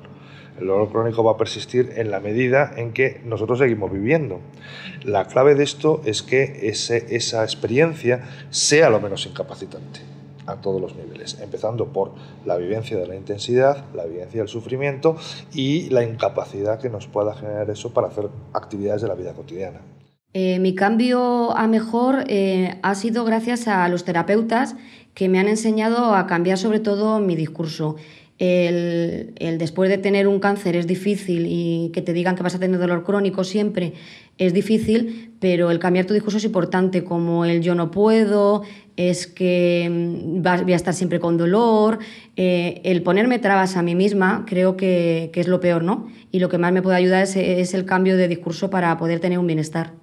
El 0.60 0.66
dolor 0.66 0.90
crónico 0.90 1.22
va 1.22 1.32
a 1.32 1.36
persistir 1.36 1.92
en 1.96 2.10
la 2.10 2.20
medida 2.20 2.72
en 2.76 2.92
que 2.92 3.20
nosotros 3.24 3.58
seguimos 3.58 3.92
viviendo. 3.92 4.40
La 5.04 5.26
clave 5.26 5.54
de 5.54 5.64
esto 5.64 6.02
es 6.04 6.22
que 6.22 6.68
esa 6.68 7.44
experiencia 7.44 8.24
sea 8.50 8.90
lo 8.90 9.00
menos 9.00 9.26
incapacitante 9.26 10.00
a 10.48 10.56
todos 10.56 10.80
los 10.80 10.96
niveles, 10.96 11.38
empezando 11.40 11.92
por 11.92 12.12
la 12.44 12.56
vivencia 12.56 12.96
de 12.96 13.06
la 13.06 13.14
intensidad, 13.14 13.84
la 13.94 14.06
vivencia 14.06 14.40
del 14.40 14.48
sufrimiento 14.48 15.16
y 15.52 15.90
la 15.90 16.02
incapacidad 16.02 16.80
que 16.80 16.88
nos 16.88 17.06
pueda 17.06 17.34
generar 17.34 17.68
eso 17.70 17.92
para 17.92 18.08
hacer 18.08 18.28
actividades 18.54 19.02
de 19.02 19.08
la 19.08 19.14
vida 19.14 19.34
cotidiana. 19.34 19.80
Eh, 20.34 20.58
mi 20.58 20.74
cambio 20.74 21.56
a 21.56 21.66
mejor 21.68 22.24
eh, 22.28 22.78
ha 22.82 22.94
sido 22.94 23.24
gracias 23.24 23.66
a 23.68 23.88
los 23.88 24.04
terapeutas 24.04 24.76
que 25.14 25.28
me 25.28 25.38
han 25.38 25.48
enseñado 25.48 26.14
a 26.14 26.26
cambiar 26.26 26.58
sobre 26.58 26.80
todo 26.80 27.18
mi 27.18 27.34
discurso 27.34 27.96
el, 28.38 29.58
después 29.58 29.90
de 29.90 29.98
tener 29.98 30.28
un 30.28 30.38
cáncer 30.38 30.76
es 30.76 30.86
difícil 30.86 31.46
y 31.48 31.90
que 31.92 32.02
te 32.02 32.12
digan 32.12 32.36
que 32.36 32.42
vas 32.42 32.54
a 32.54 32.58
tener 32.58 32.78
dolor 32.78 33.02
crónico 33.02 33.42
siempre 33.42 33.94
es 34.38 34.54
difícil, 34.54 35.34
pero 35.40 35.70
el 35.70 35.80
cambiar 35.80 36.06
tu 36.06 36.14
discurso 36.14 36.38
es 36.38 36.44
importante, 36.44 37.02
como 37.02 37.44
el 37.44 37.60
yo 37.60 37.74
no 37.74 37.90
puedo, 37.90 38.62
es 38.96 39.26
que 39.26 39.88
mm, 39.90 40.42
voy 40.42 40.72
a 40.72 40.76
estar 40.76 40.94
siempre 40.94 41.18
con 41.18 41.36
dolor, 41.36 41.98
eh, 42.36 42.80
el 42.84 43.02
ponerme 43.02 43.40
trabas 43.40 43.76
a 43.76 43.82
mí 43.82 43.96
misma 43.96 44.44
creo 44.46 44.76
que, 44.76 45.32
es 45.34 45.48
lo 45.48 45.60
peor, 45.60 45.82
¿no? 45.82 46.06
Y 46.30 46.38
lo 46.38 46.48
que 46.48 46.58
más 46.58 46.72
me 46.72 46.82
puede 46.82 46.96
ayudar 46.96 47.24
es, 47.24 47.34
es, 47.36 47.74
el 47.74 47.84
cambio 47.84 48.16
de 48.16 48.28
discurso 48.28 48.70
para 48.70 48.96
poder 48.98 49.18
tener 49.18 49.38
un 49.38 49.46
bienestar. 49.46 49.94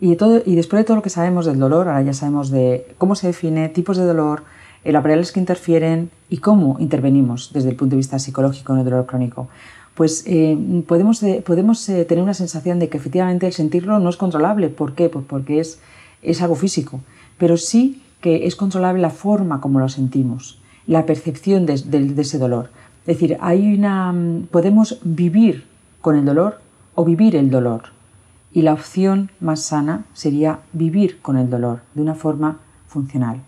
Y, 0.00 0.14
todo, 0.16 0.42
y 0.46 0.54
después 0.54 0.80
de 0.80 0.84
todo 0.84 0.96
lo 0.96 1.02
que 1.02 1.10
sabemos 1.10 1.44
del 1.44 1.58
dolor, 1.58 1.88
ahora 1.88 2.02
ya 2.02 2.12
sabemos 2.12 2.50
de 2.50 2.86
cómo 2.96 3.14
se 3.14 3.26
define, 3.26 3.68
tipos 3.68 3.96
de 3.96 4.04
dolor, 4.04 4.44
las 4.84 5.02
variables 5.02 5.32
que 5.32 5.40
interfieren 5.40 6.10
y 6.28 6.38
cómo 6.38 6.76
intervenimos 6.78 7.50
desde 7.52 7.70
el 7.70 7.76
punto 7.76 7.92
de 7.92 7.98
vista 7.98 8.18
psicológico 8.18 8.72
en 8.72 8.80
el 8.80 8.84
dolor 8.84 9.06
crónico. 9.06 9.48
Pues 9.94 10.22
eh, 10.26 10.56
podemos, 10.86 11.22
eh, 11.22 11.42
podemos 11.44 11.88
eh, 11.88 12.04
tener 12.04 12.22
una 12.22 12.34
sensación 12.34 12.78
de 12.78 12.88
que 12.88 12.98
efectivamente 12.98 13.46
el 13.46 13.52
sentirlo 13.52 13.98
no 13.98 14.10
es 14.10 14.16
controlable. 14.16 14.68
¿Por 14.68 14.94
qué? 14.94 15.08
Pues 15.08 15.24
porque 15.28 15.60
es, 15.60 15.80
es 16.22 16.40
algo 16.40 16.54
físico, 16.54 17.00
pero 17.36 17.56
sí 17.56 18.02
que 18.20 18.46
es 18.46 18.56
controlable 18.56 19.02
la 19.02 19.10
forma 19.10 19.60
como 19.60 19.80
lo 19.80 19.88
sentimos, 19.88 20.60
la 20.86 21.04
percepción 21.06 21.66
de, 21.66 21.78
de 21.78 22.22
ese 22.22 22.38
dolor. 22.38 22.70
Es 23.00 23.18
decir, 23.18 23.36
hay 23.40 23.74
una, 23.74 24.14
podemos 24.50 25.00
vivir 25.02 25.64
con 26.00 26.16
el 26.16 26.24
dolor 26.24 26.60
o 26.94 27.04
vivir 27.04 27.36
el 27.36 27.50
dolor. 27.50 27.84
Y 28.52 28.62
la 28.62 28.72
opción 28.72 29.30
más 29.40 29.62
sana 29.62 30.04
sería 30.14 30.60
vivir 30.72 31.20
con 31.20 31.36
el 31.36 31.50
dolor 31.50 31.80
de 31.94 32.02
una 32.02 32.14
forma 32.14 32.58
funcional. 32.86 33.42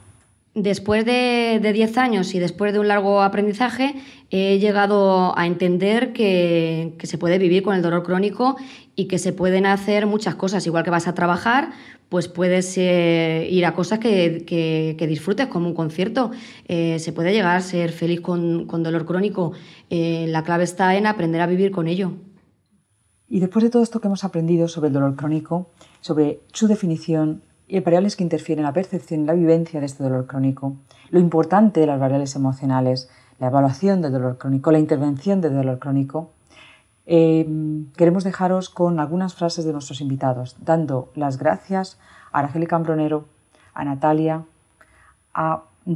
Después 0.54 1.04
de 1.04 1.60
10 1.62 1.96
años 1.98 2.34
y 2.34 2.40
después 2.40 2.72
de 2.72 2.80
un 2.80 2.88
largo 2.88 3.22
aprendizaje, 3.22 3.94
he 4.30 4.58
llegado 4.58 5.36
a 5.38 5.46
entender 5.46 6.12
que, 6.12 6.96
se 7.02 7.18
puede 7.18 7.38
vivir 7.38 7.62
con 7.62 7.76
el 7.76 7.82
dolor 7.82 8.02
crónico 8.02 8.56
y 8.96 9.06
que 9.06 9.18
se 9.18 9.32
pueden 9.32 9.64
hacer 9.64 10.06
muchas 10.06 10.34
cosas. 10.34 10.66
Igual 10.66 10.82
que 10.82 10.90
vas 10.90 11.06
a 11.06 11.14
trabajar, 11.14 11.70
pues 12.08 12.26
puedes 12.26 12.76
eh, 12.78 13.46
ir 13.48 13.64
a 13.64 13.74
cosas 13.74 14.00
que, 14.00 14.96
disfrutes, 15.08 15.46
como 15.46 15.68
un 15.68 15.74
concierto. 15.74 16.32
Eh, 16.66 16.98
se 16.98 17.12
puede 17.12 17.32
llegar 17.32 17.56
a 17.56 17.60
ser 17.60 17.92
feliz 17.92 18.20
con, 18.20 18.66
dolor 18.66 19.06
crónico. 19.06 19.52
Eh, 19.88 20.26
la 20.28 20.42
clave 20.42 20.64
está 20.64 20.96
en 20.96 21.06
aprender 21.06 21.40
a 21.40 21.46
vivir 21.46 21.70
con 21.70 21.86
ello. 21.86 22.14
Y 23.28 23.38
después 23.38 23.62
de 23.62 23.70
todo 23.70 23.84
esto 23.84 24.00
que 24.00 24.08
hemos 24.08 24.24
aprendido 24.24 24.66
sobre 24.66 24.88
el 24.88 24.94
dolor 24.94 25.14
crónico, 25.14 25.70
sobre 26.00 26.40
su 26.52 26.66
definición, 26.66 27.42
y 27.70 27.80
variables 27.80 28.16
que 28.16 28.24
interfieren 28.24 28.64
en 28.64 28.66
la 28.66 28.72
percepción 28.72 29.22
y 29.22 29.24
la 29.26 29.32
vivencia 29.34 29.78
de 29.78 29.86
este 29.86 30.02
dolor 30.02 30.26
crónico, 30.26 30.76
lo 31.10 31.20
importante 31.20 31.80
de 31.80 31.86
las 31.86 32.00
variables 32.00 32.34
emocionales, 32.34 33.08
la 33.38 33.46
evaluación 33.46 34.02
del 34.02 34.12
dolor 34.12 34.38
crónico, 34.38 34.72
la 34.72 34.80
intervención 34.80 35.40
del 35.40 35.54
dolor 35.54 35.78
crónico, 35.78 36.32
eh, 37.06 37.46
queremos 37.96 38.24
dejaros 38.24 38.70
con 38.70 38.98
algunas 38.98 39.34
frases 39.34 39.64
de 39.64 39.72
nuestros 39.72 40.00
invitados, 40.00 40.56
dando 40.60 41.10
las 41.14 41.38
gracias 41.38 41.98
a 42.32 42.40
Araceli 42.40 42.66
Cambronero, 42.66 43.26
a 43.72 43.84
Natalia, 43.84 44.44
a 45.32 45.62
el 45.86 45.94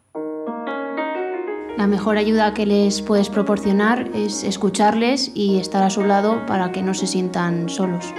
La 1.78 1.86
mejor 1.86 2.18
ayuda 2.18 2.52
que 2.52 2.66
les 2.66 3.00
puedes 3.00 3.30
proporcionar 3.30 4.10
es 4.14 4.44
escucharles 4.44 5.32
y 5.34 5.58
estar 5.58 5.82
a 5.82 5.88
su 5.88 6.04
lado 6.04 6.44
para 6.46 6.70
que 6.70 6.82
no 6.82 6.92
se 6.92 7.06
sientan 7.06 7.70
solos. 7.70 8.12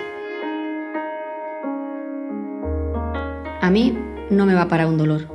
A 3.62 3.70
mí 3.72 3.96
no 4.32 4.48
me 4.48 4.56
va 4.56 4.68
para 4.68 4.88
un 4.88 4.98
dolor. 4.98 5.28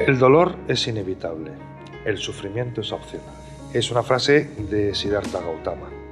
El 0.00 0.18
dolor 0.18 0.56
es 0.66 0.88
inevitable, 0.88 1.52
el 2.04 2.18
sufrimiento 2.18 2.80
es 2.80 2.90
opcional. 2.92 3.43
Es 3.74 3.90
una 3.90 4.04
frase 4.04 4.46
de 4.70 4.94
Siddhartha 4.94 5.40
Gautama. 5.40 6.03